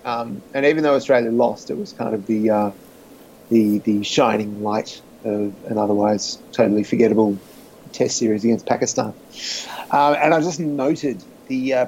um, 0.06 0.42
and 0.54 0.66
even 0.66 0.84
though 0.84 0.96
Australia 0.96 1.32
lost, 1.32 1.70
it 1.70 1.78
was 1.78 1.94
kind 1.94 2.14
of 2.14 2.26
the 2.26 2.50
uh, 2.50 2.72
the 3.50 3.80
the 3.80 4.04
shining 4.04 4.64
light 4.64 5.02
of 5.24 5.54
an 5.68 5.78
otherwise 5.78 6.38
totally 6.52 6.84
forgettable 6.84 7.38
Test 7.94 8.18
series 8.18 8.44
against 8.44 8.66
Pakistan. 8.66 9.14
Um, 9.92 10.16
and 10.16 10.34
I 10.34 10.42
just 10.42 10.60
noted 10.60 11.24
the 11.48 11.74
uh, 11.74 11.86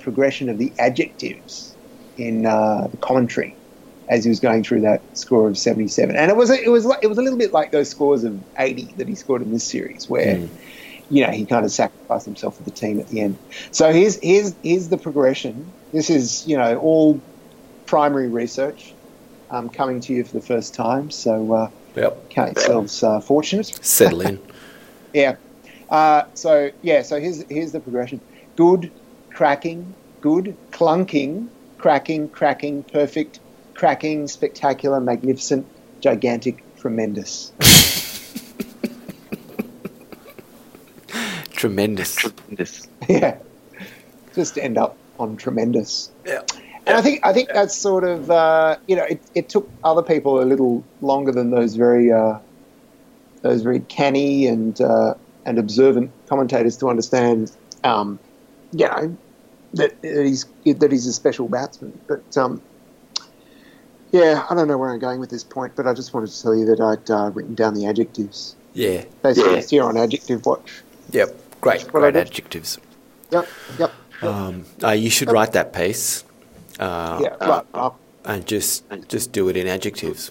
progression 0.00 0.48
of 0.48 0.56
the 0.56 0.72
adjectives 0.78 1.76
in 2.16 2.46
uh, 2.46 2.88
the 2.90 2.96
commentary 2.96 3.54
as 4.08 4.24
he 4.24 4.28
was 4.28 4.40
going 4.40 4.62
through 4.62 4.80
that 4.82 5.00
score 5.16 5.48
of 5.48 5.56
77. 5.56 6.16
And 6.16 6.30
it 6.30 6.36
was 6.36 6.50
it 6.50 6.70
was 6.70 6.86
it 7.02 7.06
was 7.06 7.18
a 7.18 7.22
little 7.22 7.38
bit 7.38 7.52
like 7.52 7.70
those 7.70 7.88
scores 7.88 8.24
of 8.24 8.40
80 8.58 8.94
that 8.96 9.08
he 9.08 9.14
scored 9.14 9.42
in 9.42 9.52
this 9.52 9.64
series, 9.64 10.08
where 10.08 10.36
mm. 10.36 10.48
you 11.10 11.24
know 11.24 11.32
he 11.32 11.44
kind 11.44 11.64
of 11.64 11.70
sacrificed 11.70 12.26
himself 12.26 12.56
for 12.56 12.62
the 12.62 12.70
team 12.70 13.00
at 13.00 13.08
the 13.08 13.20
end. 13.20 13.38
So 13.70 13.92
here's 13.92 14.16
here's 14.22 14.54
here's 14.62 14.88
the 14.88 14.98
progression. 14.98 15.70
This 15.92 16.10
is 16.10 16.46
you 16.46 16.56
know 16.56 16.78
all 16.78 17.20
primary 17.86 18.28
research 18.28 18.94
um, 19.50 19.68
coming 19.68 20.00
to 20.00 20.12
you 20.12 20.24
for 20.24 20.32
the 20.32 20.44
first 20.44 20.74
time. 20.74 21.10
So 21.10 21.52
uh, 21.52 21.70
yep. 21.94 22.30
count 22.30 22.54
yourselves 22.54 23.02
uh, 23.02 23.20
fortunate. 23.20 23.66
Settle 23.84 24.22
in. 24.22 24.40
yeah. 25.12 25.36
Uh, 25.88 26.24
so 26.34 26.70
yeah. 26.82 27.02
So 27.02 27.20
here's 27.20 27.42
here's 27.44 27.72
the 27.72 27.80
progression. 27.80 28.20
Good, 28.56 28.90
cracking, 29.30 29.94
good, 30.20 30.56
clunking, 30.70 31.48
cracking, 31.78 32.28
cracking, 32.28 32.82
perfect, 32.84 33.40
cracking, 33.74 34.28
spectacular, 34.28 35.00
magnificent, 35.00 35.66
gigantic, 36.00 36.62
tremendous. 36.76 37.52
tremendous. 41.50 42.14
Tremendous. 42.16 42.88
Yeah. 43.08 43.38
Just 44.34 44.56
end 44.58 44.78
up 44.78 44.96
on 45.18 45.36
tremendous. 45.36 46.10
Yeah. 46.24 46.42
And 46.86 46.96
I 46.96 47.02
think 47.02 47.20
I 47.24 47.32
think 47.32 47.48
that's 47.52 47.76
sort 47.76 48.04
of 48.04 48.30
uh, 48.30 48.76
you 48.86 48.96
know 48.96 49.04
it, 49.04 49.20
it 49.34 49.48
took 49.48 49.68
other 49.84 50.02
people 50.02 50.40
a 50.40 50.46
little 50.46 50.84
longer 51.00 51.32
than 51.32 51.50
those 51.50 51.74
very 51.74 52.10
uh, 52.10 52.38
those 53.42 53.62
very 53.62 53.80
canny 53.80 54.46
and 54.46 54.80
uh, 54.80 55.14
and 55.44 55.58
observant 55.58 56.10
commentators 56.26 56.76
to 56.78 56.88
understand 56.88 57.52
um, 57.84 58.18
you 58.72 58.86
know 58.86 59.16
that, 59.74 60.00
that 60.02 60.24
he's 60.24 60.46
that 60.64 60.90
he's 60.90 61.06
a 61.06 61.12
special 61.12 61.48
batsman. 61.48 61.98
But 62.08 62.36
um, 62.36 62.60
yeah, 64.12 64.46
I 64.48 64.54
don't 64.54 64.68
know 64.68 64.76
where 64.76 64.92
I'm 64.92 64.98
going 64.98 65.18
with 65.18 65.30
this 65.30 65.42
point, 65.42 65.74
but 65.74 65.86
I 65.86 65.94
just 65.94 66.12
wanted 66.12 66.30
to 66.30 66.42
tell 66.42 66.54
you 66.54 66.66
that 66.66 66.80
I'd 66.80 67.10
uh, 67.10 67.30
written 67.30 67.54
down 67.54 67.74
the 67.74 67.86
adjectives. 67.86 68.54
Yeah. 68.74 69.04
Basically, 69.22 69.52
yeah. 69.52 69.58
it's 69.58 69.70
here 69.70 69.84
on 69.84 69.96
Adjective 69.96 70.44
Watch. 70.44 70.82
Yep. 71.10 71.34
Great. 71.62 71.88
Great 71.88 72.16
adjectives. 72.16 72.78
Yep. 73.30 73.48
Yep. 73.78 73.92
Um, 74.22 74.64
uh, 74.82 74.90
you 74.90 75.08
should 75.10 75.28
yep. 75.28 75.34
write 75.34 75.52
that 75.52 75.72
piece. 75.72 76.24
Uh, 76.78 77.20
yeah. 77.22 77.36
Right. 77.40 77.66
Uh, 77.72 77.90
and 78.24 78.46
just 78.46 78.84
just 79.08 79.32
do 79.32 79.48
it 79.48 79.56
in 79.56 79.66
adjectives. 79.66 80.30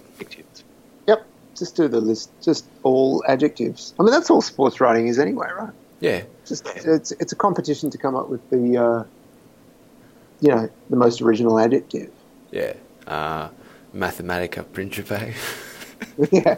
Yep. 1.08 1.26
Just 1.56 1.76
do 1.76 1.88
the 1.88 2.00
list. 2.00 2.32
Just 2.42 2.66
all 2.84 3.24
adjectives. 3.28 3.94
I 4.00 4.04
mean, 4.04 4.12
that's 4.12 4.30
all 4.30 4.42
sports 4.42 4.80
writing 4.80 5.08
is 5.08 5.20
anyway, 5.20 5.50
right? 5.58 5.74
Yeah. 6.00 6.24
Just 6.46 6.68
it's 6.86 7.12
it's 7.14 7.32
a 7.32 7.36
competition 7.36 7.90
to 7.90 7.98
come 7.98 8.16
up 8.16 8.30
with 8.30 8.48
the 8.50 8.78
uh, 8.78 9.04
you 10.40 10.50
know 10.50 10.70
the 10.90 10.96
most 10.96 11.22
original 11.22 11.60
adjective. 11.60 12.12
Yeah. 12.52 12.74
Mathematica 13.94 14.64
Principe. 14.72 15.34
yeah. 16.32 16.56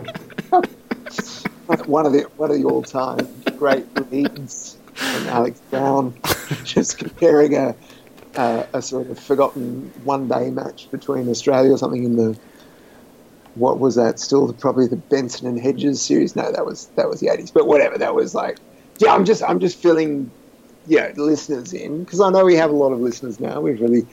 one 1.86 2.06
of 2.06 2.14
the 2.14 2.30
one 2.38 2.52
of 2.52 2.58
the 2.58 2.66
all 2.66 2.84
time 2.84 3.28
great 3.58 3.86
from 3.94 5.28
Alex 5.28 5.60
Brown, 5.70 6.14
just 6.64 6.98
comparing 6.98 7.56
a 7.56 7.76
uh, 8.36 8.66
a 8.74 8.82
sort 8.82 9.10
of 9.10 9.20
forgotten 9.20 9.92
one 10.04 10.28
day 10.28 10.50
match 10.50 10.90
between 10.92 11.30
Australia 11.30 11.72
or 11.72 11.78
something 11.78 12.04
in 12.04 12.16
the 12.16 12.38
what 13.56 13.80
was 13.80 13.96
that? 13.96 14.20
Still 14.20 14.52
probably 14.54 14.88
the 14.88 14.96
Benson 14.96 15.48
and 15.48 15.60
Hedges 15.60 16.02
series. 16.02 16.36
No, 16.36 16.52
that 16.52 16.66
was 16.66 16.88
that 16.96 17.10
was 17.10 17.20
the 17.20 17.30
eighties. 17.30 17.52
But 17.52 17.68
whatever. 17.68 17.98
That 17.98 18.16
was 18.16 18.34
like, 18.34 18.58
yeah. 19.00 19.14
I'm 19.14 19.26
just 19.26 19.44
I'm 19.44 19.60
just 19.60 19.82
filling, 19.82 20.32
yeah 20.86 21.14
listeners 21.16 21.74
in 21.74 22.04
because 22.04 22.20
I 22.20 22.30
know 22.30 22.44
we 22.46 22.56
have 22.56 22.70
a 22.70 22.76
lot 22.76 22.92
of 22.92 23.00
listeners 23.00 23.40
now. 23.40 23.62
We've 23.62 23.80
really 23.80 24.06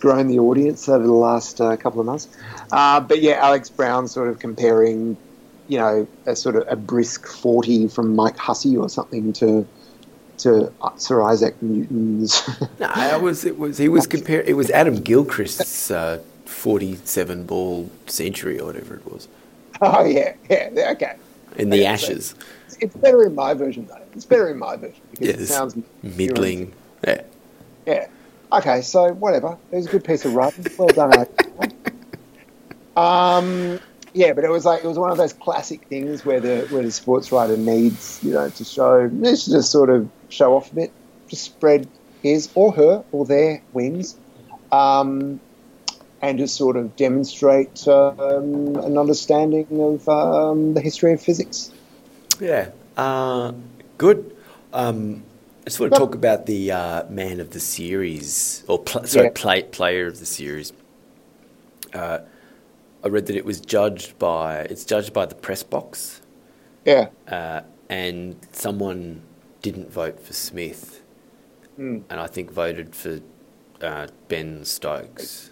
grown 0.00 0.28
the 0.28 0.38
audience 0.38 0.88
over 0.88 1.04
the 1.04 1.12
last 1.12 1.60
uh, 1.60 1.76
couple 1.76 2.00
of 2.00 2.06
months. 2.06 2.28
Uh, 2.72 3.00
but 3.00 3.20
yeah, 3.20 3.34
Alex 3.34 3.70
Brown 3.70 4.08
sort 4.08 4.28
of 4.28 4.38
comparing, 4.38 5.16
you 5.68 5.78
know, 5.78 6.06
a 6.26 6.36
sort 6.36 6.56
of 6.56 6.64
a 6.68 6.76
brisk 6.76 7.26
forty 7.26 7.88
from 7.88 8.14
Mike 8.14 8.36
Hussey 8.36 8.76
or 8.76 8.88
something 8.88 9.32
to 9.34 9.66
to 10.38 10.72
Sir 10.96 11.22
Isaac 11.22 11.60
Newton's. 11.62 12.48
no, 12.80 12.90
it 12.96 13.22
was 13.22 13.44
it 13.44 13.58
was 13.58 13.78
he 13.78 13.88
was 13.88 14.06
comparing. 14.06 14.46
It 14.46 14.54
was 14.54 14.70
Adam 14.70 15.00
Gilchrist's 15.00 15.90
uh, 15.90 16.20
forty-seven 16.44 17.46
ball 17.46 17.90
century 18.06 18.60
or 18.60 18.66
whatever 18.66 18.96
it 18.96 19.10
was. 19.10 19.28
Oh 19.80 20.04
yeah, 20.04 20.34
yeah, 20.50 20.90
okay. 20.92 21.16
In 21.56 21.70
the 21.70 21.86
Ashes. 21.86 22.34
It's 22.80 22.96
better 22.96 23.22
in 23.22 23.34
my 23.34 23.54
version 23.54 23.86
though. 23.86 24.02
It's 24.14 24.24
better 24.24 24.50
in 24.50 24.58
my 24.58 24.76
version 24.76 25.00
because 25.12 25.28
yeah, 25.28 25.34
it 25.34 25.46
sounds 25.46 25.76
middling. 26.02 26.72
Yeah. 27.06 27.22
Yeah. 27.86 28.08
Okay, 28.54 28.82
so 28.82 29.12
whatever. 29.14 29.58
It 29.72 29.76
was 29.76 29.86
a 29.86 29.90
good 29.90 30.04
piece 30.04 30.24
of 30.24 30.34
writing. 30.34 30.64
Well 30.78 30.88
done. 30.88 31.26
um, 32.96 33.80
yeah, 34.12 34.32
but 34.32 34.44
it 34.44 34.50
was 34.50 34.64
like 34.64 34.84
it 34.84 34.86
was 34.86 34.96
one 34.96 35.10
of 35.10 35.18
those 35.18 35.32
classic 35.32 35.86
things 35.88 36.24
where 36.24 36.38
the 36.38 36.66
where 36.70 36.84
the 36.84 36.92
sports 36.92 37.32
writer 37.32 37.56
needs 37.56 38.20
you 38.22 38.32
know 38.32 38.48
to 38.48 38.64
show 38.64 39.08
needs 39.08 39.46
to 39.46 39.50
just 39.50 39.72
sort 39.72 39.90
of 39.90 40.08
show 40.28 40.54
off 40.54 40.70
a 40.70 40.74
bit, 40.76 40.92
just 41.28 41.42
spread 41.42 41.88
his 42.22 42.48
or 42.54 42.70
her 42.72 43.04
or 43.10 43.24
their 43.24 43.60
wings, 43.72 44.16
um, 44.70 45.40
and 46.22 46.38
just 46.38 46.54
sort 46.54 46.76
of 46.76 46.94
demonstrate 46.94 47.88
um, 47.88 48.76
an 48.76 48.96
understanding 48.96 49.66
of 49.80 50.08
um, 50.08 50.74
the 50.74 50.80
history 50.80 51.12
of 51.12 51.20
physics. 51.20 51.72
Yeah, 52.38 52.70
uh, 52.96 53.52
good. 53.98 54.36
Um, 54.72 55.24
I 55.64 55.70
just 55.70 55.80
want 55.80 55.94
to 55.94 55.98
talk 55.98 56.14
about 56.14 56.44
the 56.44 56.72
uh, 56.72 57.08
man 57.08 57.40
of 57.40 57.50
the 57.50 57.60
series, 57.60 58.64
or 58.68 58.78
pl- 58.78 59.04
sorry, 59.04 59.28
yeah. 59.28 59.32
play, 59.34 59.62
player 59.62 60.06
of 60.06 60.20
the 60.20 60.26
series. 60.26 60.74
Uh, 61.94 62.18
I 63.02 63.08
read 63.08 63.24
that 63.26 63.36
it 63.36 63.46
was 63.46 63.62
judged 63.62 64.18
by 64.18 64.58
it's 64.58 64.84
judged 64.84 65.14
by 65.14 65.24
the 65.24 65.34
press 65.34 65.62
box. 65.62 66.20
Yeah. 66.84 67.08
Uh, 67.26 67.62
and 67.88 68.36
someone 68.52 69.22
didn't 69.62 69.90
vote 69.90 70.20
for 70.20 70.34
Smith, 70.34 71.02
mm. 71.78 72.02
and 72.10 72.20
I 72.20 72.26
think 72.26 72.50
voted 72.50 72.94
for 72.94 73.20
uh, 73.80 74.08
Ben 74.28 74.66
Stokes. 74.66 75.50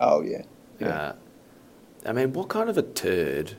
Oh 0.00 0.22
yeah. 0.22 0.44
yeah. 0.80 0.88
Uh, 0.88 1.14
I 2.06 2.12
mean, 2.12 2.32
what 2.32 2.48
kind 2.48 2.70
of 2.70 2.78
a 2.78 2.82
turd 2.82 3.56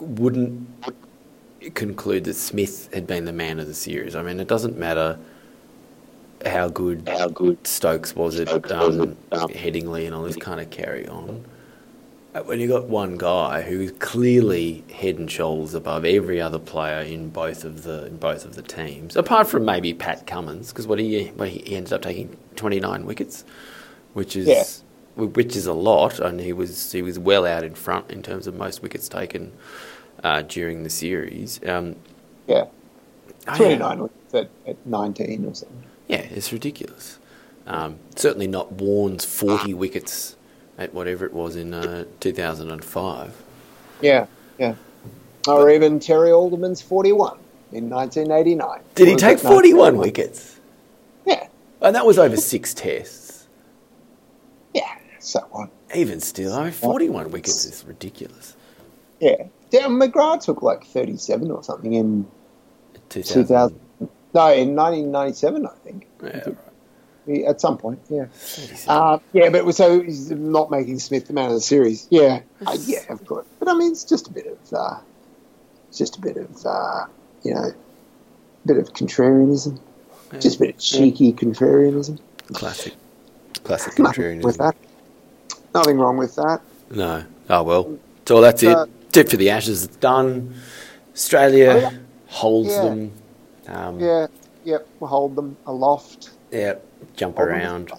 wouldn't 0.00 0.68
conclude 1.74 2.24
that 2.24 2.34
Smith 2.34 2.92
had 2.92 3.06
been 3.06 3.24
the 3.24 3.32
man 3.32 3.58
of 3.58 3.66
the 3.66 3.74
series? 3.74 4.14
I 4.14 4.22
mean, 4.22 4.40
it 4.40 4.48
doesn't 4.48 4.78
matter 4.78 5.18
how 6.44 6.68
good 6.68 7.08
how 7.08 7.28
good 7.28 7.66
Stokes 7.66 8.14
was 8.14 8.38
at 8.38 8.48
um, 8.70 9.16
Headingley 9.30 10.06
and 10.06 10.14
all 10.14 10.22
this 10.22 10.36
kind 10.36 10.60
of 10.60 10.70
carry 10.70 11.06
on. 11.08 11.44
Uh, 12.34 12.42
when 12.42 12.60
you 12.60 12.68
got 12.68 12.86
one 12.86 13.16
guy 13.16 13.62
who 13.62 13.80
is 13.80 13.92
clearly 13.92 14.84
head 14.92 15.16
and 15.16 15.30
shoulders 15.30 15.72
above 15.72 16.04
every 16.04 16.40
other 16.40 16.58
player 16.58 17.00
in 17.00 17.30
both 17.30 17.64
of 17.64 17.82
the 17.82 18.06
in 18.06 18.16
both 18.18 18.44
of 18.44 18.54
the 18.54 18.62
teams, 18.62 19.16
apart 19.16 19.46
from 19.46 19.64
maybe 19.64 19.94
Pat 19.94 20.26
Cummins, 20.26 20.70
because 20.70 20.86
what 20.86 20.98
he 20.98 21.32
well, 21.36 21.48
he 21.48 21.74
ended 21.74 21.92
up 21.92 22.02
taking 22.02 22.36
twenty 22.54 22.78
nine 22.78 23.06
wickets, 23.06 23.44
which 24.12 24.36
is 24.36 24.46
yeah. 24.46 25.24
which 25.24 25.56
is 25.56 25.66
a 25.66 25.72
lot, 25.72 26.20
and 26.20 26.40
he 26.40 26.52
was 26.52 26.92
he 26.92 27.00
was 27.00 27.18
well 27.18 27.46
out 27.46 27.64
in 27.64 27.74
front 27.74 28.10
in 28.10 28.22
terms 28.22 28.46
of 28.46 28.54
most 28.54 28.82
wickets 28.82 29.08
taken 29.08 29.52
uh, 30.24 30.42
during 30.42 30.82
the 30.82 30.90
series. 30.90 31.60
Um, 31.66 31.96
yeah, 32.46 32.66
twenty 33.54 33.76
nine 33.76 34.00
wickets 34.00 34.34
at, 34.34 34.50
at 34.66 34.86
nineteen 34.86 35.44
or 35.44 35.54
something. 35.54 35.84
Yeah, 36.08 36.18
it's 36.30 36.52
ridiculous. 36.52 37.18
Um, 37.66 37.98
certainly 38.14 38.46
not 38.46 38.72
Warne's 38.72 39.24
40 39.24 39.74
wickets 39.74 40.36
at 40.78 40.94
whatever 40.94 41.26
it 41.26 41.32
was 41.32 41.56
in 41.56 41.74
uh, 41.74 42.04
2005. 42.20 43.42
Yeah, 44.00 44.26
yeah. 44.58 44.74
Or 45.48 45.64
but, 45.64 45.72
even 45.72 45.98
Terry 45.98 46.30
Alderman's 46.30 46.80
41 46.80 47.38
in 47.72 47.90
1989. 47.90 48.80
Did 48.94 49.08
he 49.08 49.16
take 49.16 49.38
41 49.38 49.96
wickets? 49.96 50.60
Yeah. 51.24 51.48
And 51.80 51.94
that 51.96 52.06
was 52.06 52.18
over 52.18 52.36
six 52.36 52.72
tests. 52.72 53.48
Yeah, 54.72 54.96
so 55.18 55.40
what? 55.50 55.70
Even 55.94 56.20
still, 56.20 56.52
I 56.52 56.64
mean, 56.64 56.72
41 56.72 57.30
wickets 57.30 57.64
is 57.64 57.84
ridiculous. 57.84 58.54
Yeah. 59.20 59.46
Damn, 59.76 60.00
McGrath 60.00 60.44
took 60.44 60.62
like 60.62 60.84
37 60.86 61.50
or 61.50 61.62
something 61.62 61.92
in 61.92 62.26
2000. 63.10 63.42
2000 63.42 63.80
no, 64.36 64.52
in 64.52 64.76
1997, 64.76 65.66
I 65.66 65.70
think. 65.82 66.06
Yeah, 66.22 66.48
right. 67.26 67.44
At 67.46 67.60
some 67.60 67.78
point, 67.78 68.00
yeah. 68.08 68.26
Uh, 68.86 69.18
yeah, 69.32 69.48
but 69.48 69.70
so 69.74 70.00
he's 70.00 70.30
not 70.30 70.70
making 70.70 70.98
Smith 70.98 71.26
the 71.26 71.32
man 71.32 71.46
of 71.46 71.54
the 71.54 71.60
series. 71.60 72.06
Yeah, 72.10 72.40
uh, 72.64 72.76
yeah, 72.82 73.00
of 73.08 73.24
course. 73.26 73.46
But 73.58 73.68
I 73.68 73.74
mean, 73.74 73.92
it's 73.92 74.04
just 74.04 74.28
a 74.28 74.30
bit 74.30 74.46
of, 74.46 74.72
uh, 74.72 74.98
just 75.92 76.18
a 76.18 76.20
bit 76.20 76.36
of, 76.36 76.66
uh, 76.66 77.06
you 77.42 77.54
know, 77.54 77.64
a 77.64 78.66
bit 78.66 78.76
of 78.76 78.92
contrarianism. 78.92 79.78
Yeah. 80.32 80.38
Just 80.38 80.56
a 80.56 80.60
bit 80.60 80.74
of 80.74 80.80
cheeky 80.80 81.32
contrarianism. 81.32 82.20
Classic, 82.52 82.94
classic 83.64 83.94
contrarianism. 83.94 84.44
with 84.44 84.58
that. 84.58 84.76
Nothing 85.74 85.98
wrong 85.98 86.16
with 86.16 86.36
that. 86.36 86.60
No. 86.90 87.24
Oh 87.48 87.62
well. 87.62 87.98
So 88.26 88.40
that's 88.40 88.62
it. 88.62 88.76
Tip 89.16 89.30
for 89.30 89.38
the 89.38 89.48
Ashes. 89.48 89.82
It's 89.82 89.96
done. 89.96 90.54
Australia 91.14 91.70
oh, 91.70 91.78
yeah. 91.78 91.90
holds 92.26 92.68
yeah. 92.68 92.82
them 92.82 93.12
um, 93.68 93.98
yeah, 93.98 94.26
yep, 94.62 94.86
we'll 95.00 95.08
hold 95.08 95.34
them 95.36 95.56
aloft. 95.64 96.32
Yep, 96.52 96.86
jump 97.16 97.38
around. 97.38 97.90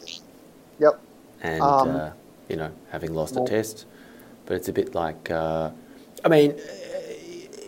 Yep. 0.80 0.99
And, 1.41 1.62
um, 1.63 1.95
uh, 1.95 2.12
you 2.49 2.56
know, 2.56 2.71
having 2.91 3.15
lost 3.15 3.34
well, 3.34 3.45
a 3.45 3.47
test. 3.47 3.88
But 4.45 4.58
it's 4.58 4.69
a 4.69 4.73
bit 4.73 4.93
like, 4.93 5.32
uh, 5.32 5.71
I 6.23 6.30
mean, 6.30 6.56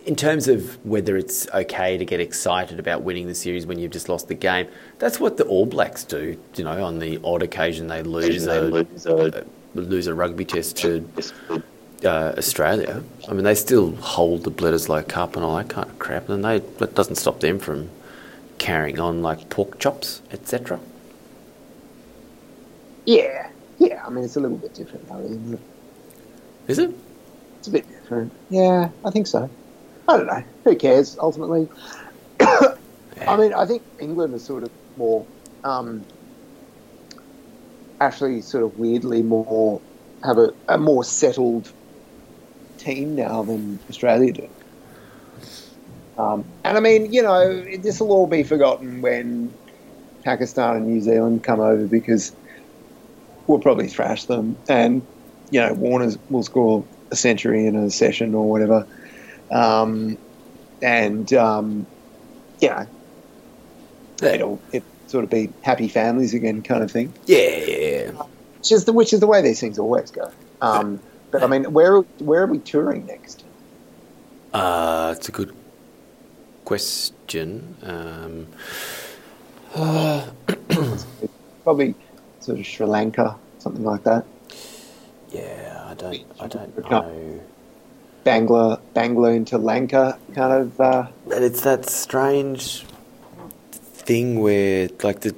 in 0.06 0.14
terms 0.14 0.46
of 0.46 0.84
whether 0.86 1.16
it's 1.16 1.48
okay 1.50 1.98
to 1.98 2.04
get 2.04 2.20
excited 2.20 2.78
about 2.78 3.02
winning 3.02 3.26
the 3.26 3.34
series 3.34 3.66
when 3.66 3.80
you've 3.80 3.90
just 3.90 4.08
lost 4.08 4.28
the 4.28 4.34
game, 4.34 4.68
that's 5.00 5.18
what 5.18 5.38
the 5.38 5.44
All 5.44 5.66
Blacks 5.66 6.04
do. 6.04 6.38
You 6.54 6.62
know, 6.62 6.84
on 6.84 7.00
the 7.00 7.20
odd 7.24 7.42
occasion 7.42 7.88
they 7.88 8.04
lose, 8.04 8.46
a, 8.46 8.60
lose 8.60 9.06
a, 9.06 9.44
lose 9.74 10.06
a 10.06 10.14
rugby 10.14 10.44
test 10.44 10.76
to 10.78 11.04
uh, 12.04 12.34
Australia, 12.36 13.02
I 13.28 13.32
mean, 13.32 13.44
they 13.44 13.54
still 13.54 13.94
hold 13.96 14.44
the 14.44 14.50
Bledisloe 14.50 14.88
like 14.88 15.08
Cup 15.08 15.36
and 15.36 15.44
all 15.44 15.56
that 15.56 15.68
kind 15.68 15.88
of 15.88 15.98
crap, 15.98 16.28
and 16.28 16.44
they 16.44 16.58
that 16.78 16.94
doesn't 16.94 17.16
stop 17.16 17.40
them 17.40 17.58
from 17.58 17.90
carrying 18.58 18.98
on 19.00 19.22
like 19.22 19.50
pork 19.50 19.78
chops, 19.78 20.22
etc. 20.32 20.80
Yeah, 23.04 23.50
yeah. 23.78 24.04
I 24.06 24.10
mean, 24.10 24.24
it's 24.24 24.36
a 24.36 24.40
little 24.40 24.56
bit 24.56 24.74
different, 24.74 25.08
though, 25.08 25.20
isn't 25.20 25.54
it? 25.54 25.60
Is 26.68 26.78
it? 26.78 26.94
It's 27.58 27.68
a 27.68 27.72
bit 27.72 27.88
different. 27.88 28.32
Yeah, 28.48 28.90
I 29.04 29.10
think 29.10 29.26
so. 29.26 29.50
I 30.08 30.16
don't 30.16 30.26
know. 30.26 30.44
Who 30.64 30.76
cares? 30.76 31.16
Ultimately, 31.20 31.68
yeah. 32.40 32.74
I 33.26 33.36
mean, 33.36 33.52
I 33.52 33.66
think 33.66 33.82
England 33.98 34.34
is 34.34 34.44
sort 34.44 34.62
of 34.62 34.70
more, 34.96 35.26
um, 35.64 36.04
actually, 38.00 38.40
sort 38.40 38.64
of 38.64 38.78
weirdly 38.78 39.22
more 39.22 39.80
have 40.24 40.38
a, 40.38 40.52
a 40.68 40.78
more 40.78 41.04
settled 41.04 41.72
team 42.80 43.14
now 43.14 43.42
than 43.42 43.78
Australia 43.88 44.32
do. 44.32 44.48
Um, 46.18 46.44
and 46.64 46.76
I 46.76 46.80
mean, 46.80 47.12
you 47.12 47.22
know, 47.22 47.62
this 47.78 48.00
will 48.00 48.12
all 48.12 48.26
be 48.26 48.42
forgotten 48.42 49.00
when 49.00 49.52
Pakistan 50.24 50.76
and 50.76 50.86
New 50.86 51.00
Zealand 51.00 51.42
come 51.42 51.60
over 51.60 51.86
because 51.86 52.32
we'll 53.46 53.60
probably 53.60 53.88
thrash 53.88 54.24
them. 54.24 54.56
And, 54.68 55.02
you 55.50 55.60
know, 55.60 55.72
Warner 55.72 56.12
will 56.28 56.42
score 56.42 56.84
a 57.10 57.16
century 57.16 57.66
in 57.66 57.76
a 57.76 57.90
session 57.90 58.34
or 58.34 58.50
whatever. 58.50 58.86
Um, 59.50 60.18
and, 60.82 61.32
um, 61.32 61.86
you 62.60 62.68
know, 62.68 62.86
it'll 64.22 64.60
it 64.72 64.82
sort 65.06 65.24
of 65.24 65.30
be 65.30 65.50
happy 65.62 65.88
families 65.88 66.34
again 66.34 66.62
kind 66.62 66.82
of 66.82 66.90
thing. 66.90 67.12
Yeah. 67.26 68.10
Which 68.58 68.72
is 68.72 68.84
the, 68.84 68.92
which 68.92 69.12
is 69.12 69.20
the 69.20 69.26
way 69.26 69.40
these 69.40 69.58
things 69.58 69.78
always 69.78 70.10
go. 70.10 70.30
Um, 70.60 71.00
but 71.30 71.42
I 71.42 71.46
mean, 71.46 71.72
where 71.72 72.00
where 72.00 72.42
are 72.42 72.46
we 72.46 72.58
touring 72.58 73.06
next? 73.06 73.44
Uh, 74.52 75.14
it's 75.16 75.28
a 75.28 75.32
good 75.32 75.54
question. 76.64 77.76
Um, 77.82 78.46
uh, 79.74 80.26
Probably 81.64 81.94
sort 82.40 82.58
of 82.58 82.66
Sri 82.66 82.86
Lanka, 82.86 83.36
something 83.58 83.84
like 83.84 84.02
that. 84.04 84.24
Yeah, 85.30 85.86
I 85.88 85.94
don't, 85.94 86.24
I 86.40 86.46
don't 86.48 86.90
know. 86.90 87.40
Bangla, 88.24 88.80
Bangla 88.94 89.36
into 89.36 89.58
Lanka, 89.58 90.18
kind 90.34 90.52
of. 90.52 90.80
Uh, 90.80 91.06
and 91.32 91.44
it's 91.44 91.62
that 91.62 91.88
strange 91.88 92.84
thing 93.92 94.40
where, 94.40 94.88
like, 95.02 95.20
the 95.20 95.36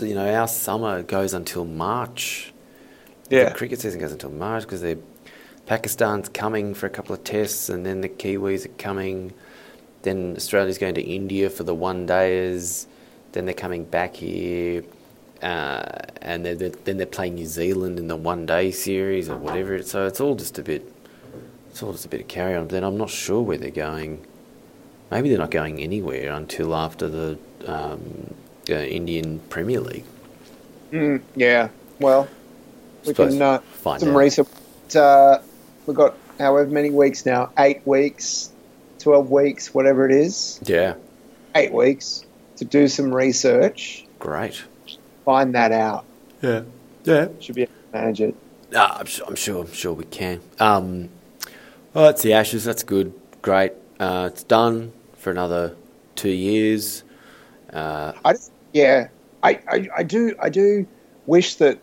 you 0.00 0.14
know, 0.14 0.32
our 0.34 0.48
summer 0.48 1.02
goes 1.02 1.34
until 1.34 1.64
March. 1.64 2.52
Yeah. 3.28 3.50
The 3.50 3.54
cricket 3.54 3.80
season 3.80 4.00
goes 4.00 4.12
until 4.12 4.30
March 4.30 4.62
because 4.62 4.80
they 4.80 4.96
Pakistan's 5.66 6.28
coming 6.28 6.74
for 6.74 6.86
a 6.86 6.90
couple 6.90 7.14
of 7.14 7.24
tests, 7.24 7.68
and 7.68 7.84
then 7.84 8.00
the 8.00 8.08
Kiwis 8.08 8.64
are 8.66 8.76
coming. 8.78 9.34
Then 10.02 10.34
Australia's 10.36 10.78
going 10.78 10.94
to 10.94 11.02
India 11.02 11.50
for 11.50 11.64
the 11.64 11.74
one 11.74 12.06
days. 12.06 12.86
Then 13.32 13.44
they're 13.44 13.54
coming 13.54 13.84
back 13.84 14.14
here, 14.14 14.84
uh, 15.42 15.82
and 16.22 16.46
they're, 16.46 16.54
they're, 16.54 16.70
then 16.70 16.96
they're 16.96 17.06
playing 17.06 17.34
New 17.34 17.46
Zealand 17.46 17.98
in 17.98 18.06
the 18.06 18.16
one 18.16 18.46
day 18.46 18.70
series 18.70 19.28
or 19.28 19.36
whatever. 19.36 19.82
So 19.82 20.06
it's 20.06 20.20
all 20.20 20.36
just 20.36 20.58
a 20.58 20.62
bit, 20.62 20.90
it's 21.70 21.82
all 21.82 21.92
just 21.92 22.06
a 22.06 22.08
bit 22.08 22.20
of 22.20 22.28
carry 22.28 22.54
on. 22.54 22.68
Then 22.68 22.84
I'm 22.84 22.96
not 22.96 23.10
sure 23.10 23.42
where 23.42 23.58
they're 23.58 23.70
going. 23.70 24.24
Maybe 25.10 25.28
they're 25.28 25.38
not 25.38 25.50
going 25.50 25.80
anywhere 25.80 26.32
until 26.32 26.74
after 26.74 27.08
the 27.08 27.38
um, 27.66 28.34
uh, 28.70 28.74
Indian 28.74 29.40
Premier 29.50 29.80
League. 29.80 30.04
Mm, 30.92 31.22
yeah. 31.34 31.68
Well, 31.98 32.28
we 33.04 33.14
can 33.14 33.42
uh, 33.42 33.58
find 33.58 34.00
some 34.00 34.10
out. 34.10 34.16
research. 34.16 34.48
Uh, 34.94 35.40
we've 35.86 35.96
got 35.96 36.14
however 36.38 36.68
many 36.70 36.90
weeks 36.90 37.24
now. 37.26 37.50
Eight 37.58 37.86
weeks, 37.86 38.50
twelve 38.98 39.30
weeks, 39.30 39.72
whatever 39.74 40.04
it 40.08 40.12
is. 40.12 40.60
Yeah, 40.64 40.94
Eight 41.54 41.72
weeks 41.72 42.24
to 42.56 42.64
do 42.64 42.88
some 42.88 43.14
research. 43.14 44.04
great. 44.18 44.62
Find 45.24 45.54
that 45.54 45.72
out. 45.72 46.04
Yeah, 46.42 46.62
yeah. 47.04 47.28
Should 47.40 47.54
be 47.56 47.62
able 47.62 47.72
to 47.72 47.98
manage 47.98 48.20
it. 48.20 48.34
Ah, 48.74 48.98
I'm, 49.00 49.06
sure, 49.06 49.26
I'm 49.26 49.34
sure. 49.36 49.62
I'm 49.64 49.72
sure 49.72 49.92
we 49.92 50.04
can. 50.04 50.40
Um, 50.60 51.08
well, 51.94 52.04
that's 52.06 52.22
the 52.22 52.32
Ashes. 52.34 52.64
That's 52.64 52.82
good. 52.82 53.12
Great. 53.42 53.72
Uh, 53.98 54.28
it's 54.32 54.42
done 54.44 54.92
for 55.16 55.30
another 55.30 55.74
two 56.14 56.30
years. 56.30 57.02
Uh, 57.72 58.12
I 58.24 58.32
just, 58.32 58.52
yeah, 58.72 59.08
I, 59.42 59.60
I, 59.68 59.88
I 59.98 60.02
do, 60.02 60.34
I 60.40 60.48
do 60.50 60.86
wish 61.26 61.56
that, 61.56 61.78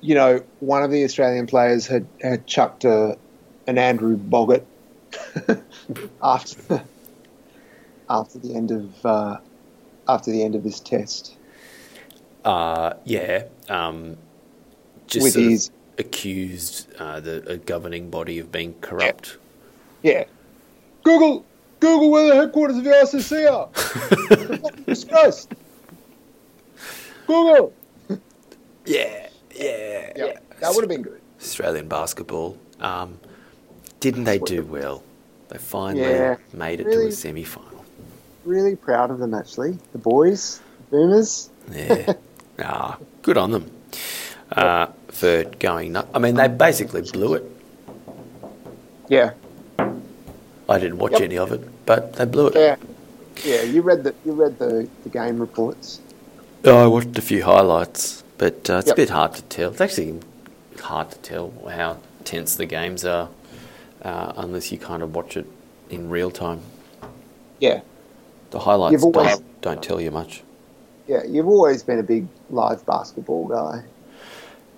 you 0.00 0.14
know, 0.14 0.42
one 0.60 0.82
of 0.82 0.90
the 0.90 1.04
Australian 1.04 1.46
players 1.46 1.86
had, 1.86 2.06
had 2.20 2.46
chucked 2.46 2.84
a, 2.84 3.18
an 3.66 3.78
Andrew 3.78 4.16
Bogut 4.16 4.64
after 6.22 6.82
after 8.08 8.38
the 8.38 8.54
end 8.54 8.70
of 8.70 9.06
uh, 9.06 9.38
after 10.08 10.30
the 10.30 10.42
end 10.42 10.54
of 10.54 10.64
this 10.64 10.80
test 10.80 11.36
uh, 12.44 12.94
yeah. 13.04 13.44
Um, 13.68 14.16
just 15.06 15.24
with 15.24 15.34
his 15.34 15.70
accused 15.98 16.92
uh, 16.98 17.20
the 17.20 17.48
a 17.48 17.56
governing 17.56 18.10
body 18.10 18.38
of 18.38 18.50
being 18.50 18.74
corrupt. 18.80 19.38
yeah. 20.02 20.24
Google, 21.02 21.44
Google, 21.80 22.10
where 22.10 22.26
the 22.26 22.34
headquarters 22.36 22.76
of 22.76 22.84
the 22.84 22.90
ICC 22.90 23.50
are. 23.50 24.82
Disgrace. 24.86 25.48
Google. 27.26 27.72
Yeah, 28.86 29.28
yeah, 29.64 30.12
Yeah, 30.16 30.38
that 30.60 30.74
would 30.74 30.82
have 30.82 30.88
been 30.88 31.02
good. 31.02 31.20
Australian 31.40 31.88
basketball. 31.88 32.56
Um, 32.80 33.18
didn't 34.00 34.24
they 34.24 34.38
do 34.38 34.62
well? 34.64 35.02
They 35.48 35.58
finally 35.58 36.02
Yeah, 36.02 36.36
made 36.52 36.80
it 36.80 36.84
to 36.84 36.90
really. 36.90 37.08
a 37.08 37.12
semi 37.12 37.44
final. 37.44 37.84
Really 38.44 38.76
proud 38.76 39.10
of 39.10 39.18
them, 39.18 39.34
actually. 39.34 39.78
The 39.92 39.98
boys, 39.98 40.60
the 40.78 40.96
boomers. 40.96 41.50
Yeah. 41.72 42.12
ah, 42.64 42.98
good 43.22 43.36
on 43.36 43.50
them 43.50 43.70
uh, 44.52 44.86
for 45.08 45.44
going 45.58 45.92
nuts. 45.92 46.08
I 46.14 46.18
mean, 46.18 46.34
they 46.36 46.48
basically 46.48 47.02
blew 47.02 47.34
it. 47.34 47.44
Yeah, 49.08 49.32
I 50.68 50.78
didn't 50.78 50.98
watch 50.98 51.12
Yep. 51.12 51.22
any 51.22 51.36
of 51.38 51.52
it, 51.52 51.60
but 51.84 52.12
they 52.14 52.24
blew 52.24 52.46
it. 52.48 52.54
yeah, 52.54 52.76
yeah. 53.44 53.62
You 53.62 53.82
read 53.82 54.04
the 54.04 54.14
you 54.24 54.32
read 54.32 54.58
the, 54.58 54.88
the 55.02 55.08
game 55.08 55.38
reports. 55.40 56.00
Oh, 56.64 56.84
I 56.84 56.86
watched 56.86 57.18
a 57.18 57.22
few 57.22 57.42
highlights, 57.42 58.22
but 58.40 58.58
uh, 58.70 58.78
it's 58.80 58.88
Yep. 58.88 58.96
a 58.96 59.00
bit 59.02 59.10
hard 59.10 59.32
to 59.34 59.42
tell. 59.56 59.70
It's 59.70 59.80
actually 59.86 60.14
hard 60.80 61.10
to 61.14 61.18
tell 61.30 61.52
how 61.78 61.90
tense 62.24 62.56
the 62.56 62.66
games 62.66 63.04
are 63.04 63.28
uh, 64.02 64.32
unless 64.44 64.72
you 64.72 64.78
kind 64.78 65.02
of 65.02 65.14
watch 65.14 65.36
it 65.36 65.46
in 65.90 66.08
real 66.16 66.30
time. 66.30 66.60
Yeah, 67.60 67.80
The 68.50 68.58
highlights 68.60 69.02
always- 69.04 69.38
don't, 69.38 69.60
don't 69.60 69.82
tell 69.82 70.00
you 70.00 70.10
much. 70.10 70.42
yeah. 71.06 71.22
You've 71.32 71.48
always 71.56 71.82
been 71.82 71.98
a 71.98 72.02
big 72.14 72.24
live 72.50 72.84
basketball 72.86 73.44
guy. 73.46 73.82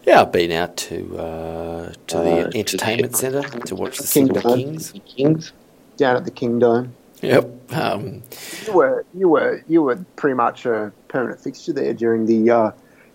Yeah, 0.07 0.22
I've 0.22 0.33
been 0.33 0.51
out 0.62 0.77
to 0.88 0.96
uh, 1.16 1.92
to 2.09 2.18
Uh, 2.18 2.22
the 2.51 2.59
entertainment 2.59 3.14
centre 3.16 3.42
to 3.68 3.75
watch 3.77 3.98
the 3.98 4.09
King 4.14 4.27
Sydney 4.27 4.40
Dome. 4.42 4.57
Kings. 4.59 4.92
Kings 5.16 5.53
down 5.96 6.16
at 6.16 6.25
the 6.25 6.33
Kingdom. 6.33 6.94
Yep. 7.20 7.72
Um, 7.81 8.22
You 8.66 8.72
were 8.72 9.05
you 9.20 9.29
were 9.35 9.62
you 9.68 9.81
were 9.87 9.98
pretty 10.16 10.35
much 10.35 10.66
a 10.66 10.90
permanent 11.07 11.38
fixture 11.40 11.72
there 11.72 11.94
during 11.94 12.27
the 12.27 12.40
uh, 12.51 12.70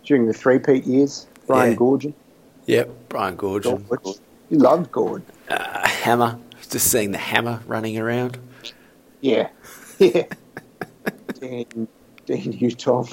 during 0.08 0.26
the 0.26 0.34
three 0.34 0.58
peat 0.58 0.86
years. 0.86 1.28
Brian 1.46 1.72
Yeah. 1.72 1.76
Gorgon. 1.78 2.14
yep. 2.66 2.90
Brian 3.10 3.38
Goorjian. 3.38 4.20
You 4.50 4.58
loved 4.60 4.92
Gord. 4.92 5.22
Uh, 5.50 5.88
hammer. 5.88 6.40
Just 6.70 6.90
seeing 6.92 7.12
the 7.12 7.18
hammer 7.18 7.62
running 7.68 7.98
around. 8.00 8.38
Yeah. 9.22 9.50
Yeah. 10.00 10.26
Dan, 11.40 11.88
Dan 12.28 12.52
Utah. 12.52 13.04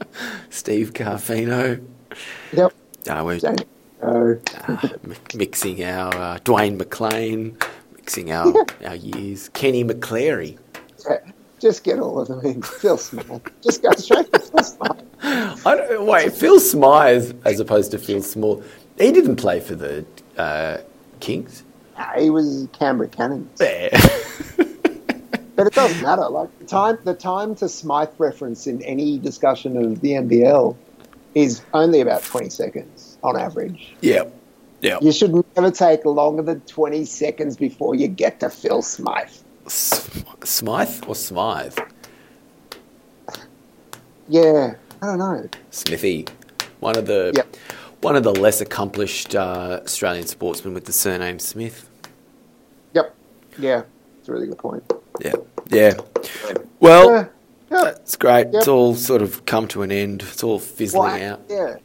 Steve 0.50 0.92
Carfino. 0.92 1.82
Yep. 2.52 2.72
Uh, 3.08 3.22
we're 3.24 3.40
uh, 4.02 4.88
mi- 5.02 5.16
mixing 5.34 5.82
our 5.82 6.14
uh, 6.14 6.38
Dwayne 6.44 6.76
McClain, 6.78 7.58
mixing 7.96 8.30
our, 8.30 8.52
our 8.84 8.94
years. 8.94 9.48
Kenny 9.50 9.84
McClary. 9.84 10.58
yeah. 11.08 11.18
Just 11.60 11.82
get 11.82 11.98
all 11.98 12.20
of 12.20 12.28
them 12.28 12.40
in. 12.44 12.60
Phil 12.60 12.98
Smith. 12.98 13.40
Just 13.62 13.82
go 13.82 13.90
straight 13.92 14.30
to 14.34 14.38
Phil 14.38 14.62
Smith. 14.62 15.02
I 15.24 15.74
don't, 15.76 16.06
wait, 16.06 16.32
Phil 16.32 16.60
Smythe 16.60 17.34
as 17.44 17.58
opposed 17.60 17.90
to 17.92 17.98
Phil 17.98 18.22
Small. 18.22 18.62
He 18.98 19.10
didn't 19.10 19.36
play 19.36 19.60
for 19.60 19.74
the 19.74 20.04
uh, 20.36 20.78
Kings. 21.20 21.62
Nah, 21.98 22.12
he 22.18 22.30
was 22.30 22.68
Canberra 22.72 23.08
Cannons. 23.08 23.60
Yeah. 23.60 23.88
But 25.56 25.68
it 25.68 25.74
doesn't 25.74 26.02
matter. 26.02 26.28
Like 26.28 26.48
the 26.58 26.64
time, 26.64 26.98
the 27.04 27.14
time 27.14 27.54
to 27.54 27.68
Smythe 27.68 28.08
reference 28.18 28.66
in 28.66 28.82
any 28.82 29.18
discussion 29.18 29.76
of 29.76 30.00
the 30.00 30.10
NBL 30.14 30.74
is 31.36 31.62
only 31.72 32.00
about 32.00 32.24
twenty 32.24 32.50
seconds 32.50 33.16
on 33.22 33.36
average. 33.38 33.94
yep. 34.00 34.34
Yep. 34.80 35.02
You 35.02 35.12
should 35.12 35.32
never 35.54 35.70
take 35.70 36.04
longer 36.04 36.42
than 36.42 36.60
twenty 36.62 37.04
seconds 37.04 37.56
before 37.56 37.94
you 37.94 38.08
get 38.08 38.40
to 38.40 38.50
Phil 38.50 38.82
Smythe. 38.82 39.30
S- 39.66 40.10
Smythe 40.42 41.04
or 41.06 41.14
Smythe? 41.14 41.78
Yeah, 44.28 44.74
I 45.04 45.06
don't 45.08 45.18
know. 45.18 45.48
Smithy. 45.70 46.26
One 46.80 46.96
of 46.96 47.04
the 47.06 47.32
Yep. 47.34 47.56
one 48.00 48.16
of 48.16 48.22
the 48.22 48.32
less 48.32 48.60
accomplished 48.62 49.34
uh, 49.34 49.80
Australian 49.84 50.26
sportsmen 50.26 50.72
with 50.72 50.86
the 50.86 50.92
surname 50.92 51.38
Smith. 51.38 51.88
Yep. 52.94 53.14
Yeah, 53.58 53.82
it's 54.18 54.28
a 54.28 54.32
really 54.32 54.46
good 54.46 54.58
point. 54.58 54.82
Yeah. 55.20 55.34
Yeah. 55.68 55.94
Well, 56.80 57.10
yeah. 57.10 57.26
that's 57.70 58.16
great. 58.16 58.48
It's 58.52 58.68
all 58.68 58.94
sort 58.94 59.20
of 59.22 59.44
come 59.44 59.68
to 59.68 59.82
an 59.82 59.92
end. 59.92 60.22
It's 60.22 60.42
all 60.42 60.58
fizzling 60.58 61.12
Well, 61.20 61.32
out. 61.32 61.40
Yeah, 61.48 61.76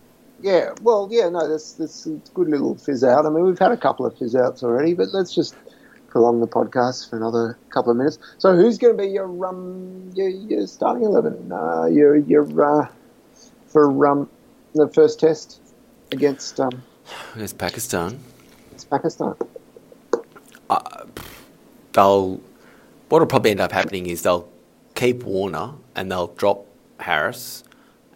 yeah. 0.41 0.73
Well, 0.81 1.09
yeah. 1.11 1.27
No, 1.29 1.47
that's 1.47 1.73
that's 1.73 2.05
a 2.05 2.11
good 2.33 2.47
little 2.47 2.75
fizz 2.75 3.03
out. 3.03 3.25
I 3.25 3.29
mean, 3.29 3.43
we've 3.43 3.59
had 3.59 3.71
a 3.71 3.77
couple 3.77 4.05
of 4.05 4.17
fizz 4.17 4.35
outs 4.35 4.63
already, 4.63 4.93
but 4.93 5.09
let's 5.13 5.33
just 5.35 5.55
prolong 6.07 6.39
the 6.39 6.47
podcast 6.47 7.09
for 7.09 7.17
another 7.17 7.57
couple 7.69 7.91
of 7.91 7.97
minutes. 7.97 8.17
So, 8.39 8.55
who's 8.55 8.77
going 8.77 8.97
to 8.97 9.03
be 9.03 9.09
your 9.09 9.45
um 9.45 10.09
your, 10.15 10.29
your 10.29 10.67
starting 10.67 11.03
eleven? 11.03 11.51
Uh, 11.51 11.85
your 11.85 12.15
your 12.17 12.45
uh, 12.61 12.87
for 13.71 14.07
um 14.07 14.29
the 14.73 14.87
first 14.89 15.19
test 15.19 15.61
against 16.11 16.59
um 16.59 16.83
There's 17.35 17.53
Pakistan. 17.53 18.19
it's 18.71 18.85
Pakistan. 18.85 19.35
They'll. 21.93 22.39
What'll 23.09 23.27
probably 23.27 23.51
end 23.51 23.59
up 23.59 23.71
happening 23.71 24.05
is 24.05 24.21
they'll 24.21 24.47
keep 24.93 25.23
Warner 25.23 25.73
and 25.95 26.11
they'll 26.11 26.27
drop 26.27 26.65
Harris 26.99 27.63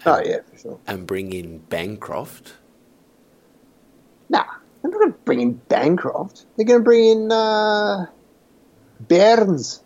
Oh 0.06 0.22
yeah, 0.24 0.40
for 0.52 0.58
sure. 0.60 0.80
and 0.86 1.08
bring 1.08 1.34
in 1.34 1.58
Bancroft. 1.60 2.54
Nah, 4.30 4.44
they're 4.82 4.92
not 4.92 5.00
going 5.00 5.12
to 5.14 5.18
bring 5.26 5.40
in 5.42 5.54
Bancroft. 5.70 6.46
They're 6.56 6.66
going 6.66 6.82
to 6.82 6.84
bring 6.84 7.06
in 7.06 7.32
uh, 7.32 8.06
Burns. 9.08 9.82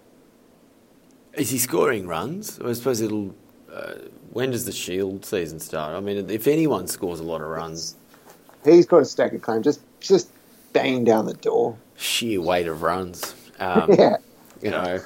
Is 1.34 1.52
he 1.52 1.58
scoring 1.58 2.08
runs? 2.08 2.60
I 2.60 2.74
suppose 2.74 3.00
it'll. 3.00 3.34
Uh, 3.72 3.94
when 4.38 4.52
does 4.52 4.66
the 4.66 4.72
Shield 4.72 5.26
season 5.26 5.60
start? 5.60 5.96
I 5.96 6.00
mean, 6.00 6.30
if 6.30 6.46
anyone 6.46 6.86
scores 6.86 7.20
a 7.20 7.24
lot 7.24 7.42
of 7.42 7.48
runs, 7.48 7.96
He's 8.64 8.86
got 8.86 8.98
a 8.98 9.06
stack 9.06 9.34
of 9.34 9.42
claim. 9.42 9.64
Just 9.64 9.82
just 10.00 10.30
banging 10.74 11.06
down 11.06 11.26
the 11.26 11.34
door. 11.34 11.76
sheer 11.98 12.40
weight 12.40 12.68
of 12.68 12.84
runs. 12.84 13.34
Um, 13.60 13.92
yeah. 13.98 14.18
You 14.62 14.70
know, 14.70 15.04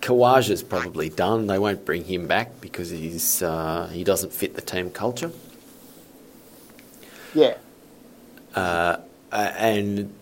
Khawaja's 0.00 0.64
probably 0.64 1.08
done. 1.08 1.46
They 1.46 1.60
won't 1.60 1.84
bring 1.84 2.02
him 2.02 2.26
back 2.26 2.60
because 2.60 2.90
he's 2.90 3.44
uh, 3.44 3.88
he 3.92 4.02
doesn't 4.02 4.32
fit 4.32 4.56
the 4.56 4.60
team 4.60 4.90
culture. 4.90 5.30
Yeah. 7.32 7.58
Uh, 8.56 8.96
and 9.30 10.12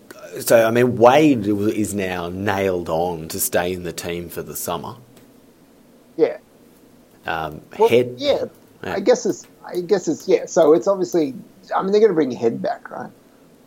so, 0.41 0.69
I 0.69 0.71
mean, 0.71 0.99
Wade 0.99 1.47
is 1.47 1.95
now 1.95 2.29
nailed 2.29 2.91
on 2.91 3.29
to 3.29 3.41
stay 3.41 3.73
in 3.73 3.85
the 3.85 3.95
team 3.95 4.29
for 4.29 4.43
the 4.43 4.55
summer. 4.55 4.97
Yeah. 6.19 6.37
Um, 7.27 7.61
Well, 7.79 7.89
head, 7.89 8.15
yeah. 8.19 8.45
Yeah. 8.85 8.95
I 8.95 9.01
guess 9.01 9.27
it's. 9.27 9.47
I 9.65 9.81
guess 9.81 10.07
it's 10.09 10.29
yeah. 10.29 10.47
So 10.47 10.73
it's 10.75 10.87
obviously. 10.87 11.35
I 11.75 11.83
mean, 11.83 11.93
they're 11.93 12.01
going 12.01 12.11
to 12.11 12.15
bring 12.15 12.31
Head 12.31 12.63
back, 12.63 12.91
right? 12.91 13.11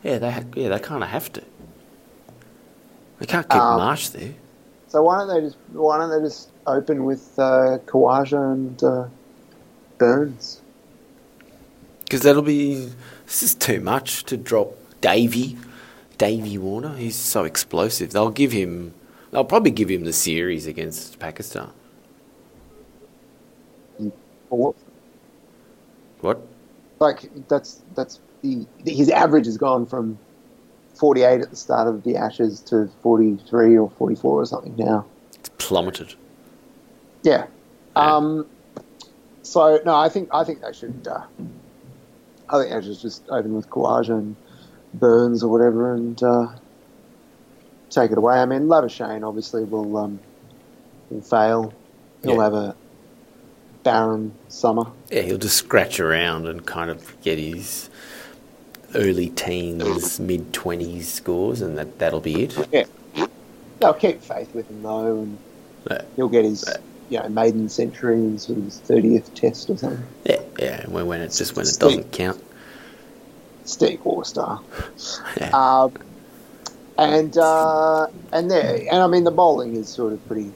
Yeah, 0.03 0.17
they 0.17 0.31
ha- 0.31 0.43
yeah 0.55 0.69
they 0.69 0.79
kind 0.79 1.03
of 1.03 1.09
have 1.09 1.31
to. 1.33 1.43
They 3.19 3.25
can't 3.25 3.49
keep 3.49 3.59
Um, 3.61 3.77
Marsh 3.77 4.09
there. 4.09 4.33
So 4.87 5.03
why 5.03 5.17
don't 5.19 5.27
they 5.27 5.41
just 5.41 5.57
why 5.73 5.97
don't 5.97 6.09
they 6.09 6.25
just 6.25 6.49
open 6.65 7.03
with 7.05 7.37
uh, 7.37 7.79
Khawaja 7.85 8.53
and 8.53 8.81
uh, 8.83 9.07
Burns? 9.97 10.61
Because 12.03 12.21
that'll 12.21 12.41
be. 12.41 12.89
This 13.25 13.43
is 13.43 13.55
too 13.55 13.81
much 13.81 14.23
to 14.25 14.37
drop 14.37 14.75
Davy. 15.01 15.57
Davy 16.17 16.57
Warner. 16.57 16.95
He's 16.95 17.15
so 17.15 17.43
explosive. 17.43 18.11
They'll 18.11 18.31
give 18.31 18.51
him. 18.51 18.93
They'll 19.31 19.43
probably 19.45 19.71
give 19.71 19.89
him 19.89 20.05
the 20.05 20.13
series 20.13 20.65
against 20.65 21.19
Pakistan. 21.19 21.69
What? 24.49 24.75
What? 26.21 26.41
Like 26.99 27.29
that's 27.47 27.81
that's 27.95 28.19
the 28.41 28.65
his 28.85 29.09
average 29.09 29.45
has 29.45 29.57
gone 29.57 29.85
from 29.85 30.17
forty 30.95 31.23
eight 31.23 31.41
at 31.41 31.49
the 31.49 31.55
start 31.55 31.87
of 31.87 32.03
the 32.03 32.17
Ashes 32.17 32.59
to 32.61 32.89
forty 33.01 33.37
three 33.49 33.77
or 33.77 33.89
forty 33.91 34.15
four 34.15 34.41
or 34.41 34.45
something 34.45 34.75
now. 34.75 35.05
It's 35.39 35.49
plummeted. 35.57 36.15
Yeah. 37.23 37.45
Yeah. 37.95 38.15
Um, 38.15 38.47
so 39.43 39.79
no, 39.85 39.95
I 39.95 40.09
think 40.09 40.29
I 40.33 40.43
think 40.43 40.61
they 40.61 40.73
should. 40.73 41.07
Uh, 41.09 41.21
I 42.49 42.59
think 42.59 42.73
they 42.73 42.81
should 42.81 42.99
just 42.99 43.23
open 43.29 43.53
with 43.55 43.69
Khawaja 43.69 44.11
and 44.17 44.35
Burns 44.93 45.43
or 45.43 45.49
whatever 45.51 45.93
and 45.93 46.21
uh, 46.23 46.47
take 47.89 48.11
it 48.11 48.17
away. 48.17 48.35
I 48.35 48.45
mean, 48.45 48.63
Labuschagne 48.63 49.25
obviously 49.27 49.63
will 49.63 49.95
um, 49.97 50.19
will 51.09 51.21
fail. 51.21 51.73
He'll 52.23 52.35
Yeah. 52.35 52.43
have 52.43 52.53
a 52.53 52.75
barren 53.83 54.33
summer. 54.47 54.85
Yeah, 55.09 55.21
he'll 55.21 55.37
just 55.37 55.57
scratch 55.57 55.99
around 55.99 56.47
and 56.47 56.65
kind 56.65 56.89
of 56.89 57.19
get 57.21 57.37
his 57.39 57.89
early 58.95 59.29
teens, 59.29 60.19
mid 60.19 60.53
twenties 60.53 61.11
scores, 61.11 61.61
and 61.61 61.77
that 61.77 61.99
that'll 61.99 62.19
be 62.21 62.43
it. 62.43 62.67
Yeah. 62.71 62.85
They'll 63.79 63.93
keep 63.93 64.21
faith 64.21 64.53
with 64.53 64.69
him 64.69 64.83
though, 64.83 65.19
and 65.19 65.37
Yeah, 65.89 66.01
he'll 66.15 66.27
get 66.29 66.43
his 66.45 66.65
you 67.09 67.19
know 67.19 67.29
maiden 67.29 67.69
sort 67.69 67.89
of 68.57 68.63
his 68.65 68.79
thirtieth 68.79 69.33
test 69.35 69.69
or 69.69 69.77
something. 69.77 70.05
yeah, 70.25 70.41
yeah. 70.59 70.85
When, 70.87 71.07
when 71.07 71.21
it's 71.21 71.37
just 71.37 71.55
when 71.55 71.63
it 71.63 71.69
Steve. 71.69 71.79
doesn't 71.89 72.11
count. 72.11 72.43
Steve 73.65 73.99
Warstar. 74.03 74.61
Yeah. 75.39 75.49
Um, 75.53 75.93
and 76.97 77.37
uh, 77.37 78.07
and 78.33 78.51
there, 78.51 78.75
and 78.91 78.97
I 79.01 79.07
mean 79.07 79.23
the 79.23 79.31
bowling 79.31 79.75
is 79.77 79.87
sort 79.87 80.11
of 80.11 80.27
pretty 80.27 80.51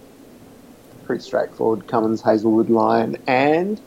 pretty 1.06 1.24
straightforward. 1.24 1.88
Cummins, 1.88 2.22
Hazlewood, 2.22 2.70
Lyon, 2.70 3.18
and 3.28 3.80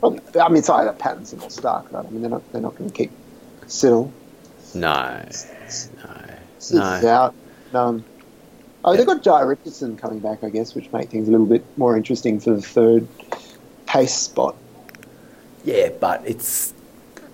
well, 0.00 0.18
I 0.40 0.48
mean 0.48 0.58
it's 0.58 0.70
either 0.70 0.92
Pattinson 0.92 1.42
or 1.42 1.48
Starc. 1.48 1.92
Right? 1.92 2.06
I 2.06 2.10
mean 2.10 2.22
they're 2.22 2.30
not 2.30 2.52
they're 2.52 2.62
not 2.62 2.76
going 2.76 2.90
to 2.90 2.96
keep 2.96 3.10
Siddle. 3.66 4.10
no, 4.74 5.22
no, 6.78 7.00
no. 7.00 7.08
out. 7.08 7.34
Um, 7.72 8.04
oh, 8.84 8.96
they've 8.96 9.06
got 9.06 9.22
Jhye 9.22 9.46
Richardson 9.46 9.96
coming 9.96 10.20
back, 10.20 10.42
I 10.42 10.50
guess, 10.50 10.74
which 10.74 10.92
make 10.92 11.10
things 11.10 11.28
a 11.28 11.30
little 11.30 11.46
bit 11.46 11.64
more 11.76 11.96
interesting 11.96 12.40
for 12.40 12.54
the 12.54 12.62
third 12.62 13.06
pace 13.86 14.14
spot. 14.14 14.56
Yeah, 15.64 15.90
but 16.00 16.22
it's 16.26 16.72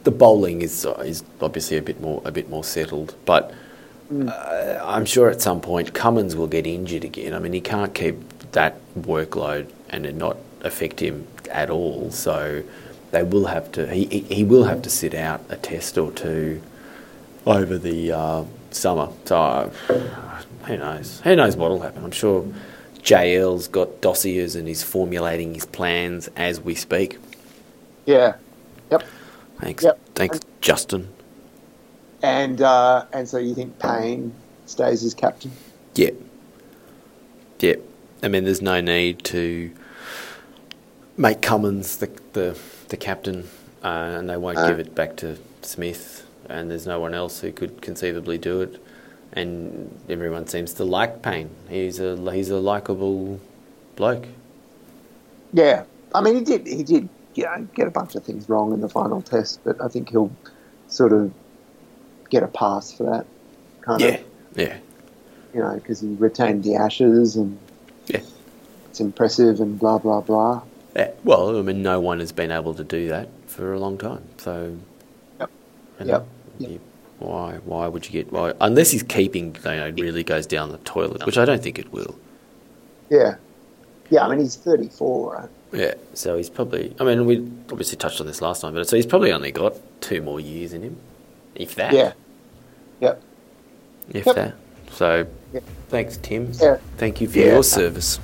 the 0.04 0.10
bowling 0.10 0.62
is 0.62 0.84
uh, 0.84 0.92
is 1.04 1.22
obviously 1.40 1.76
a 1.76 1.82
bit 1.82 2.00
more 2.00 2.22
a 2.24 2.32
bit 2.32 2.48
more 2.48 2.64
settled. 2.64 3.14
But 3.24 3.52
uh, 4.10 4.80
I'm 4.84 5.04
sure 5.04 5.30
at 5.30 5.40
some 5.40 5.60
point 5.60 5.94
Cummins 5.94 6.36
will 6.36 6.46
get 6.46 6.66
injured 6.66 7.04
again. 7.04 7.34
I 7.34 7.38
mean, 7.38 7.52
he 7.52 7.60
can't 7.60 7.94
keep 7.94 8.16
that 8.52 8.78
workload 8.98 9.70
and 9.90 10.06
it 10.06 10.14
not 10.14 10.36
affect 10.62 11.00
him 11.00 11.26
at 11.50 11.70
all. 11.70 12.10
So 12.10 12.62
they 13.10 13.22
will 13.22 13.46
have 13.46 13.72
to. 13.72 13.92
He 13.92 14.04
he, 14.20 14.44
will 14.44 14.64
have 14.64 14.82
to 14.82 14.90
sit 14.90 15.14
out 15.14 15.44
a 15.48 15.56
test 15.56 15.98
or 15.98 16.12
two 16.12 16.62
over 17.46 17.78
the 17.78 18.12
uh, 18.12 18.44
summer. 18.70 19.08
So 19.24 19.36
uh, 19.36 19.70
who 20.66 20.76
knows? 20.76 21.20
Who 21.20 21.36
knows 21.36 21.56
what'll 21.56 21.80
happen? 21.80 22.04
I'm 22.04 22.10
sure. 22.10 22.46
JL's 23.02 23.68
got 23.68 24.00
dossiers 24.00 24.56
and 24.56 24.66
he's 24.66 24.82
formulating 24.82 25.54
his 25.54 25.64
plans 25.64 26.28
as 26.34 26.60
we 26.60 26.74
speak. 26.74 27.18
Yeah. 28.04 28.34
Yep. 28.90 29.04
Thanks, 29.60 29.84
Yep. 29.84 30.00
thanks, 30.16 30.40
Justin. 30.60 31.08
And 32.22 32.60
uh, 32.62 33.04
and 33.12 33.28
so 33.28 33.38
you 33.38 33.54
think 33.54 33.78
Paine 33.78 34.32
stays 34.66 35.04
as 35.04 35.14
captain? 35.14 35.52
Yeah, 35.94 36.10
yeah. 37.60 37.74
I 38.22 38.28
mean, 38.28 38.44
there's 38.44 38.62
no 38.62 38.80
need 38.80 39.22
to 39.24 39.70
make 41.16 41.42
Cummins 41.42 41.98
the 41.98 42.10
the, 42.32 42.58
the 42.88 42.96
captain, 42.96 43.48
uh, 43.84 44.16
and 44.18 44.28
they 44.28 44.36
won't 44.36 44.58
Uh. 44.58 44.68
give 44.68 44.78
it 44.78 44.94
back 44.94 45.16
to 45.16 45.36
Smith. 45.62 46.22
And 46.48 46.70
there's 46.70 46.86
no 46.86 47.00
one 47.00 47.12
else 47.12 47.40
who 47.40 47.50
could 47.50 47.82
conceivably 47.82 48.38
do 48.38 48.60
it. 48.60 48.80
And 49.32 49.98
everyone 50.08 50.46
seems 50.46 50.72
to 50.74 50.84
like 50.84 51.20
Paine. 51.20 51.50
He's 51.68 51.98
a 51.98 52.16
he's 52.32 52.50
a 52.50 52.58
likable 52.60 53.40
bloke. 53.96 54.28
Yeah. 55.52 55.84
I 56.14 56.20
mean, 56.20 56.36
he 56.36 56.40
did. 56.42 56.66
He 56.66 56.82
did. 56.84 57.08
You 57.34 57.44
know, 57.44 57.68
get 57.74 57.86
a 57.86 57.90
bunch 57.90 58.14
of 58.14 58.24
things 58.24 58.48
wrong 58.48 58.72
in 58.72 58.80
the 58.80 58.88
final 58.88 59.20
test, 59.20 59.60
but 59.64 59.78
I 59.82 59.88
think 59.88 60.08
he'll 60.08 60.30
sort 60.88 61.12
of 61.12 61.32
get 62.30 62.42
a 62.42 62.48
pass 62.48 62.92
for 62.92 63.04
that. 63.04 63.26
Kind 63.82 64.00
Yeah, 64.00 64.08
of. 64.08 64.20
yeah, 64.56 64.76
You 65.54 65.60
know, 65.60 65.74
because 65.74 66.00
he 66.00 66.08
retained 66.14 66.64
the 66.64 66.76
Ashes 66.76 67.36
and 67.36 67.58
yeah. 68.06 68.20
it's 68.90 69.00
impressive 69.00 69.60
and 69.60 69.78
blah 69.78 69.98
blah 69.98 70.20
blah. 70.20 70.62
Yeah, 70.94 71.10
well, 71.24 71.58
I 71.58 71.62
mean, 71.62 71.82
no 71.82 72.00
one 72.00 72.20
has 72.20 72.32
been 72.32 72.50
able 72.50 72.74
to 72.74 72.84
do 72.84 73.08
that 73.08 73.28
for 73.46 73.72
a 73.72 73.78
long 73.78 73.98
time. 73.98 74.24
So, 74.38 74.76
Yep. 75.40 75.50
you 76.00 76.06
Yep. 76.06 76.06
know, 76.06 76.26
Yep. 76.58 76.70
you- 76.70 76.80
why? 77.18 77.56
Why 77.64 77.86
would 77.88 78.06
you 78.06 78.12
get? 78.12 78.32
Why, 78.32 78.52
unless 78.60 78.90
he's 78.90 79.02
keeping, 79.02 79.56
you 79.64 79.70
know, 79.70 79.90
really 79.96 80.22
goes 80.24 80.46
down 80.46 80.70
the 80.72 80.78
toilet, 80.78 81.24
which 81.24 81.38
I 81.38 81.44
don't 81.46 81.62
think 81.62 81.78
it 81.78 81.90
will. 81.92 82.14
Yeah. 83.10 83.36
Yeah. 84.10 84.24
I 84.26 84.30
mean, 84.30 84.40
he's 84.40 84.56
thirty-four, 84.56 85.32
right? 85.34 85.48
Yeah. 85.72 85.94
So 86.14 86.36
he's 86.36 86.50
probably. 86.50 86.94
I 87.00 87.04
mean, 87.04 87.24
we 87.26 87.38
obviously 87.70 87.96
touched 87.96 88.20
on 88.20 88.26
this 88.26 88.42
last 88.42 88.60
time, 88.60 88.74
but 88.74 88.86
so 88.88 88.96
he's 88.96 89.06
probably 89.06 89.32
only 89.32 89.50
got 89.52 89.74
two 90.00 90.20
more 90.22 90.40
years 90.40 90.72
in 90.74 90.82
him, 90.82 90.96
if 91.56 91.74
that. 91.76 91.92
Yeah. 91.92 92.12
Yep. 93.00 93.22
If 94.10 94.26
Yep. 94.26 94.36
that. 94.36 94.54
So, 94.92 95.26
Yep. 95.52 95.62
thanks, 95.88 96.16
Tim. 96.22 96.52
Yeah. 96.60 96.76
Thank 96.98 97.20
you 97.20 97.28
for 97.28 97.38
Yeah. 97.38 97.52
your 97.52 97.64
service. 97.64 98.20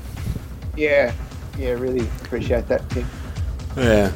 Yeah. 0.76 1.12
Yeah. 1.58 1.70
Really 1.72 2.06
appreciate 2.22 2.68
that, 2.68 2.88
Tim. 2.90 3.06
Yeah. 3.76 4.10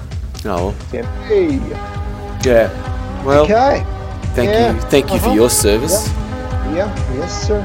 Oh. 0.44 0.74
Tim. 0.90 1.04
Hey. 1.26 1.58
Yeah. 2.44 2.70
Well, 3.24 3.44
Okay. 3.44 3.84
thank 4.34 4.50
Yeah. 4.50 4.72
you. 4.74 4.80
Thank 4.82 5.12
you 5.12 5.18
for 5.18 5.26
Uh-huh. 5.26 5.34
your 5.34 5.50
service. 5.50 6.08
Yeah. 6.74 6.88
Yes, 7.18 7.46
sir. 7.46 7.64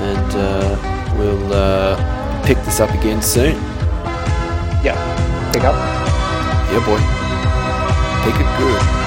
and 0.00 0.34
uh, 0.36 0.76
we'll 1.18 1.52
uh, 1.52 2.42
pick 2.44 2.56
this 2.64 2.78
up 2.78 2.88
again 2.94 3.20
soon. 3.20 3.54
Yeah. 4.84 4.94
Pick 5.52 5.64
up. 5.64 5.74
Yeah, 6.70 6.78
boy. 6.86 7.00
Pick 8.24 8.40
it 8.40 8.58
good. 8.58 8.97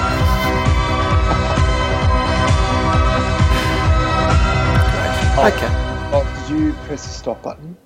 Okay. 5.38 5.66
Oh, 6.12 6.46
did 6.46 6.58
you 6.58 6.72
press 6.84 7.04
the 7.06 7.08
stop 7.08 7.42
button? 7.42 7.74